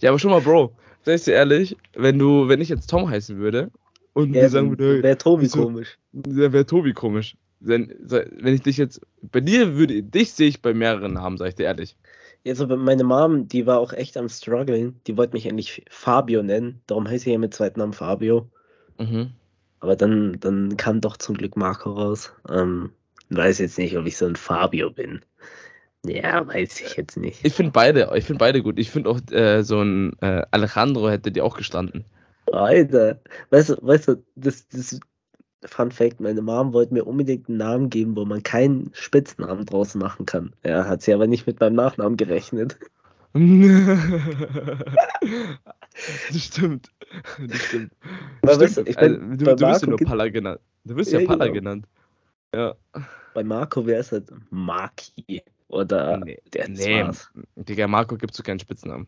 [0.00, 0.72] ja, aber schon mal, Bro,
[1.02, 3.70] sag ich dir ehrlich, wenn du, wenn ich jetzt Tom heißen würde
[4.12, 5.98] und Ja, sagen würden, hey, wäre Tobi wieso- komisch.
[6.12, 7.36] dann wäre Tobi komisch.
[7.60, 11.48] Wenn, wenn ich dich jetzt, bei dir würde, dich sehe ich bei mehreren Namen, sag
[11.48, 11.96] ich dir ehrlich.
[12.44, 15.00] Jetzt aber meine Mom, die war auch echt am struggeln.
[15.08, 16.80] Die wollte mich endlich Fabio nennen.
[16.86, 18.48] Darum heiße ich ja mit zweiten Namen Fabio.
[18.98, 19.30] Mhm.
[19.80, 22.32] Aber dann, dann kam doch zum Glück Marco raus.
[22.50, 22.92] Ähm,
[23.30, 25.22] weiß jetzt nicht, ob ich so ein Fabio bin.
[26.04, 27.44] Ja, weiß ich jetzt nicht.
[27.44, 28.78] Ich finde beide, ich finde beide gut.
[28.78, 32.04] Ich finde auch äh, so ein äh, Alejandro hätte dir auch gestanden.
[32.52, 33.20] Alter,
[33.50, 35.00] weißt du, weißt du, das, das
[35.64, 39.94] Fun Fact, meine Mom wollte mir unbedingt einen Namen geben, wo man keinen Spitznamen draus
[39.96, 40.52] machen kann.
[40.64, 42.78] Ja, hat sie aber nicht mit meinem Nachnamen gerechnet.
[43.32, 43.40] Das
[46.44, 46.90] stimmt.
[47.38, 47.60] Das stimmt.
[47.60, 47.92] Stimmt.
[48.42, 50.60] weißt du, ich also, du, du wirst ja Marco nur Palla genannt.
[50.84, 51.54] Du wirst ja, Ja, Palla genau.
[51.54, 51.86] genannt.
[52.54, 52.74] Ja.
[53.34, 57.02] Bei Marco wäre es halt Maki oder Nee, der nee.
[57.02, 57.30] war's.
[57.56, 59.06] Digga, Marco gibt so keinen Spitznamen.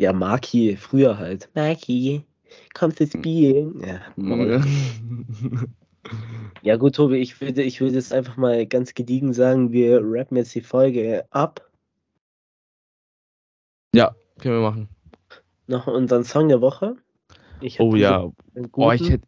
[0.00, 1.48] Ja, Maki, früher halt.
[1.54, 2.24] Maki,
[2.74, 3.80] kommst du spielen?
[3.86, 4.62] Ja, Maul.
[6.62, 10.36] ja gut, Tobi, ich würde, ich würde jetzt einfach mal ganz gediegen sagen, wir rappen
[10.36, 11.67] jetzt die Folge ab.
[13.94, 14.88] Ja, können wir machen.
[15.66, 16.96] Noch unseren Song der Woche.
[17.80, 18.22] Oh ja.
[18.72, 19.26] Oh, ich hätte.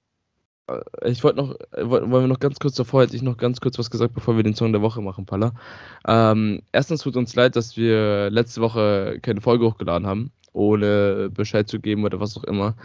[0.69, 3.37] äh, Ich wollte noch, äh, woll- wollen wir noch ganz kurz davor, hätte ich noch
[3.37, 5.53] ganz kurz was gesagt, bevor wir den Song der Woche machen, Palla.
[6.07, 11.69] Ähm, erstens tut uns leid, dass wir letzte Woche keine Folge hochgeladen haben, ohne Bescheid
[11.69, 12.77] zu geben oder was auch immer.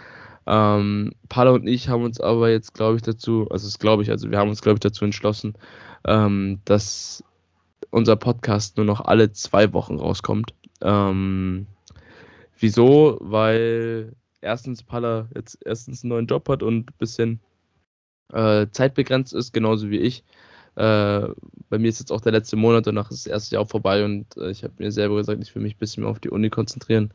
[0.47, 4.11] Ähm, Palla und ich haben uns aber jetzt, glaube ich, dazu, also das glaube ich,
[4.11, 5.53] also wir haben uns, glaube ich, dazu entschlossen,
[6.07, 7.23] ähm, dass
[7.91, 10.53] unser Podcast nur noch alle zwei Wochen rauskommt.
[10.82, 11.67] Ähm,
[12.59, 13.17] wieso?
[13.21, 17.39] Weil erstens Palla jetzt erstens einen neuen Job hat und ein bisschen
[18.34, 20.23] äh, zeitbegrenzt ist, genauso wie ich.
[20.76, 21.28] Äh,
[21.69, 24.03] bei mir ist jetzt auch der letzte Monat, danach ist das erste Jahr auch vorbei
[24.03, 26.30] und äh, ich habe mir selber gesagt, ich will mich ein bisschen mehr auf die
[26.30, 27.13] Uni konzentrieren.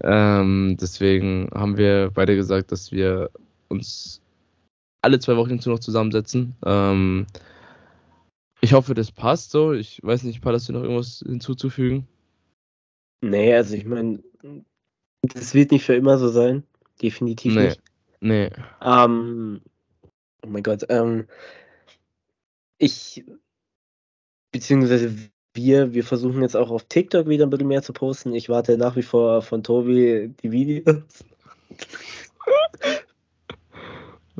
[0.00, 3.30] Ähm, deswegen haben wir beide gesagt, dass wir
[3.68, 4.20] uns
[5.02, 6.54] alle zwei Wochen hinzu noch zusammensetzen.
[6.64, 7.26] Ähm,
[8.60, 9.72] ich hoffe, das passt so.
[9.72, 12.08] Ich weiß nicht, Paul, hast du noch irgendwas hinzuzufügen?
[13.20, 14.22] Nee, also ich meine,
[15.22, 16.64] das wird nicht für immer so sein.
[17.00, 17.64] Definitiv Nee.
[17.64, 17.82] nicht.
[18.20, 18.50] Nee.
[18.82, 19.60] Ähm,
[20.42, 21.26] oh mein Gott, ähm,
[22.78, 23.24] ich,
[24.52, 25.14] beziehungsweise
[25.54, 28.34] wir, wir versuchen jetzt auch auf TikTok wieder ein bisschen mehr zu posten.
[28.34, 31.24] Ich warte nach wie vor von Tobi die Videos.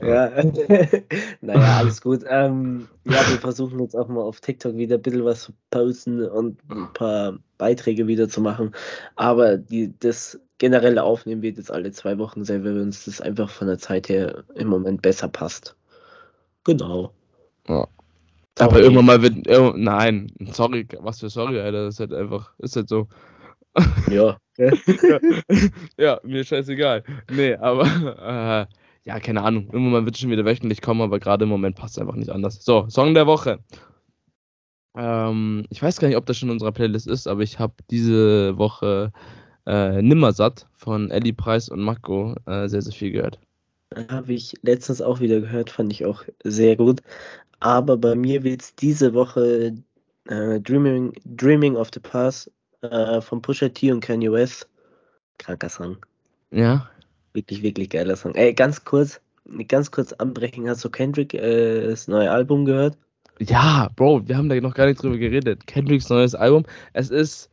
[0.02, 0.30] Ja,
[1.40, 2.24] naja, alles gut.
[2.28, 6.24] Ähm, ja, wir versuchen jetzt auch mal auf TikTok wieder ein bisschen was zu posten
[6.28, 8.72] und ein paar Beiträge wieder zu machen.
[9.14, 13.50] Aber die, das generelle Aufnehmen wird jetzt alle zwei Wochen sein, weil uns das einfach
[13.50, 15.76] von der Zeit her im Moment besser passt.
[16.64, 17.12] Genau.
[17.68, 17.86] Ja.
[18.56, 18.70] Sorry.
[18.70, 19.48] Aber irgendwann mal wird.
[19.48, 21.86] Oh, nein, sorry, was für sorry, Alter.
[21.86, 22.52] Das ist halt einfach.
[22.58, 23.08] Ist halt so.
[24.08, 24.38] Ja.
[24.56, 24.70] ja,
[25.98, 27.02] ja, mir scheißegal.
[27.30, 28.68] Nee, aber.
[28.70, 29.68] Äh, ja, keine Ahnung.
[29.72, 32.30] Irgendwann wird es schon wieder wöchentlich kommen, aber gerade im Moment passt es einfach nicht
[32.30, 32.64] anders.
[32.64, 33.60] So, Song der Woche.
[34.96, 37.74] Ähm, ich weiß gar nicht, ob das schon in unserer Playlist ist, aber ich habe
[37.90, 39.12] diese Woche
[39.66, 43.38] äh, Nimmersatt von Ellie Preis und Mako äh, sehr, sehr viel gehört.
[44.08, 47.00] Habe ich letztens auch wieder gehört, fand ich auch sehr gut.
[47.60, 49.74] Aber bei mir wird es diese Woche
[50.28, 52.50] äh, Dreaming, Dreaming of the Past
[52.82, 54.68] äh, von Pusha T und Kanye West.
[55.38, 55.96] Kranker Song.
[56.50, 56.88] Ja?
[57.34, 58.34] Wirklich, wirklich geiler Song.
[58.36, 59.20] Ey, ganz kurz,
[59.68, 60.68] ganz kurz anbrechen.
[60.68, 62.96] Hast du Kendrick äh, das neue Album gehört?
[63.40, 65.66] Ja, Bro, wir haben da noch gar nicht drüber geredet.
[65.66, 66.64] Kendricks neues Album.
[66.92, 67.50] Es ist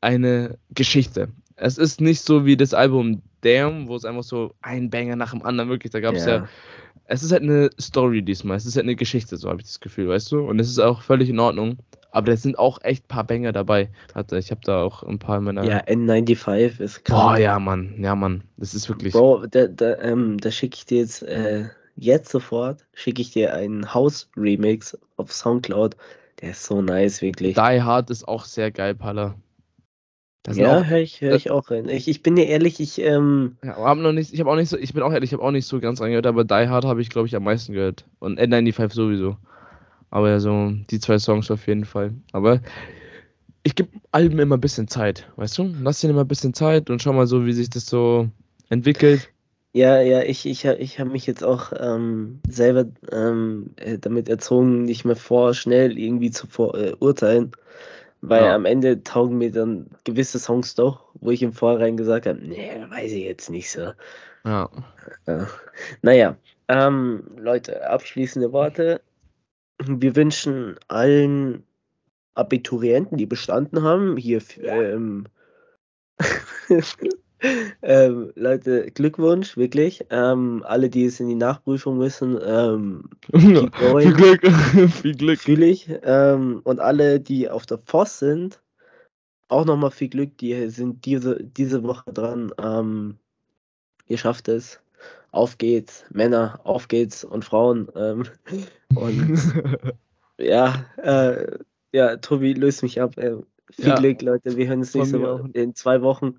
[0.00, 1.28] eine Geschichte.
[1.54, 5.30] Es ist nicht so wie das Album Damn, wo es einfach so ein Banger nach
[5.30, 6.36] dem anderen wirklich, da gab es ja.
[6.36, 6.48] ja.
[7.04, 9.80] es ist halt eine Story diesmal, es ist halt eine Geschichte, so habe ich das
[9.80, 10.40] Gefühl, weißt du?
[10.40, 11.78] Und es ist auch völlig in Ordnung.
[12.12, 13.90] Aber da sind auch echt ein paar Banger dabei.
[14.32, 15.64] Ich habe da auch ein paar in meiner.
[15.64, 17.20] Ja, N95 ist krass.
[17.20, 17.94] Boah, ja, Mann.
[17.98, 18.42] Ja, Mann.
[18.56, 19.12] Das ist wirklich.
[19.12, 23.54] Bro, da, da, ähm, da schicke ich dir jetzt, äh, jetzt sofort, schicke ich dir
[23.54, 25.96] einen House-Remix auf Soundcloud.
[26.40, 27.54] Der ist so nice, wirklich.
[27.54, 29.34] Die Hard ist auch sehr geil, Palla.
[30.48, 31.88] ja, höre ich, hör ich auch rein.
[31.88, 33.56] Ich, ich bin dir ehrlich, ich, ähm.
[33.62, 35.42] Ja, hab noch nicht, ich habe auch nicht so, ich bin auch ehrlich, ich habe
[35.42, 38.06] auch nicht so ganz reingehört, aber Die Hard habe ich, glaube ich, am meisten gehört.
[38.18, 39.36] Und N95 sowieso.
[40.10, 42.12] Aber ja, so die zwei Songs auf jeden Fall.
[42.32, 42.60] Aber
[43.62, 45.74] ich gebe Alben immer ein bisschen Zeit, weißt du?
[45.82, 48.28] Lass ihnen immer ein bisschen Zeit und schau mal so, wie sich das so
[48.68, 49.30] entwickelt.
[49.72, 54.84] Ja, ja, ich, ich, ich habe mich jetzt auch ähm, selber ähm, äh, damit erzogen,
[54.84, 57.52] nicht mehr vorschnell irgendwie zu verurteilen.
[57.52, 57.56] Äh,
[58.22, 58.54] weil ja.
[58.54, 62.70] am Ende taugen mir dann gewisse Songs doch, wo ich im Vorrein gesagt habe, nee,
[62.90, 63.92] weiß ich jetzt nicht so.
[64.44, 64.68] Ja.
[65.26, 65.44] Äh,
[66.02, 66.36] naja,
[66.68, 69.00] ähm, Leute, abschließende Worte.
[69.86, 71.64] Wir wünschen allen
[72.34, 75.26] Abiturienten, die bestanden haben, hier ähm,
[77.82, 80.04] ähm, Leute, Glückwunsch, wirklich.
[80.10, 84.46] Ähm, alle, die es in die Nachprüfung müssen, ähm, viel Glück,
[84.92, 85.40] viel Glück.
[85.40, 85.88] Fühle ich.
[86.02, 88.60] Ähm, und alle, die auf der Voss sind,
[89.48, 90.36] auch nochmal viel Glück.
[90.38, 92.52] Die sind diese, diese Woche dran.
[92.62, 93.16] Ähm,
[94.06, 94.80] ihr schafft es.
[95.32, 97.88] Auf geht's, Männer, auf geht's und Frauen.
[97.94, 98.24] Ähm,
[98.94, 99.38] und
[100.38, 101.58] ja, äh,
[101.92, 103.16] ja, Tobi, löst mich ab.
[103.16, 103.36] Äh,
[103.70, 103.94] viel ja.
[103.96, 104.56] Glück, Leute.
[104.56, 106.36] Wir hören uns nächste Woche in zwei Wochen.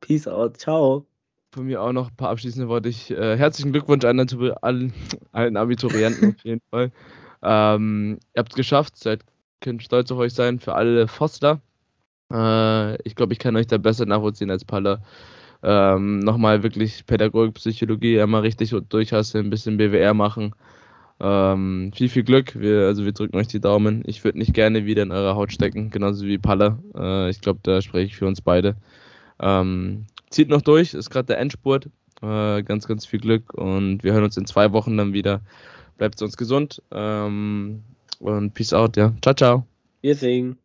[0.00, 0.56] Peace out.
[0.56, 1.06] Ciao.
[1.52, 2.88] Von mir auch noch ein paar abschließende Worte.
[2.88, 4.20] Ich, äh, herzlichen Glückwunsch an
[4.62, 4.92] allen,
[5.32, 6.92] allen Abiturienten auf jeden Fall.
[7.42, 8.96] Ähm, ihr habt es geschafft.
[8.96, 9.24] Seid,
[9.60, 11.60] könnt stolz auf euch sein für alle Foster.
[12.32, 15.02] Äh, ich glaube, ich kann euch da besser nachvollziehen als Paller.
[15.62, 20.54] Ähm, nochmal wirklich Pädagogik, Psychologie einmal richtig durchhasseln, ein bisschen BWR machen.
[21.20, 22.58] Ähm, viel, viel Glück.
[22.58, 24.02] Wir, also wir drücken euch die Daumen.
[24.06, 26.78] Ich würde nicht gerne wieder in eurer Haut stecken, genauso wie Palle.
[26.96, 28.76] Äh, ich glaube, da spreche ich für uns beide.
[29.38, 31.90] Ähm, zieht noch durch, ist gerade der Endspurt.
[32.22, 35.40] Äh, ganz, ganz viel Glück und wir hören uns in zwei Wochen dann wieder.
[35.96, 37.82] Bleibt uns gesund ähm,
[38.18, 39.12] und Peace out, ja.
[39.22, 39.66] Ciao, ciao.
[40.02, 40.56] Wir singen.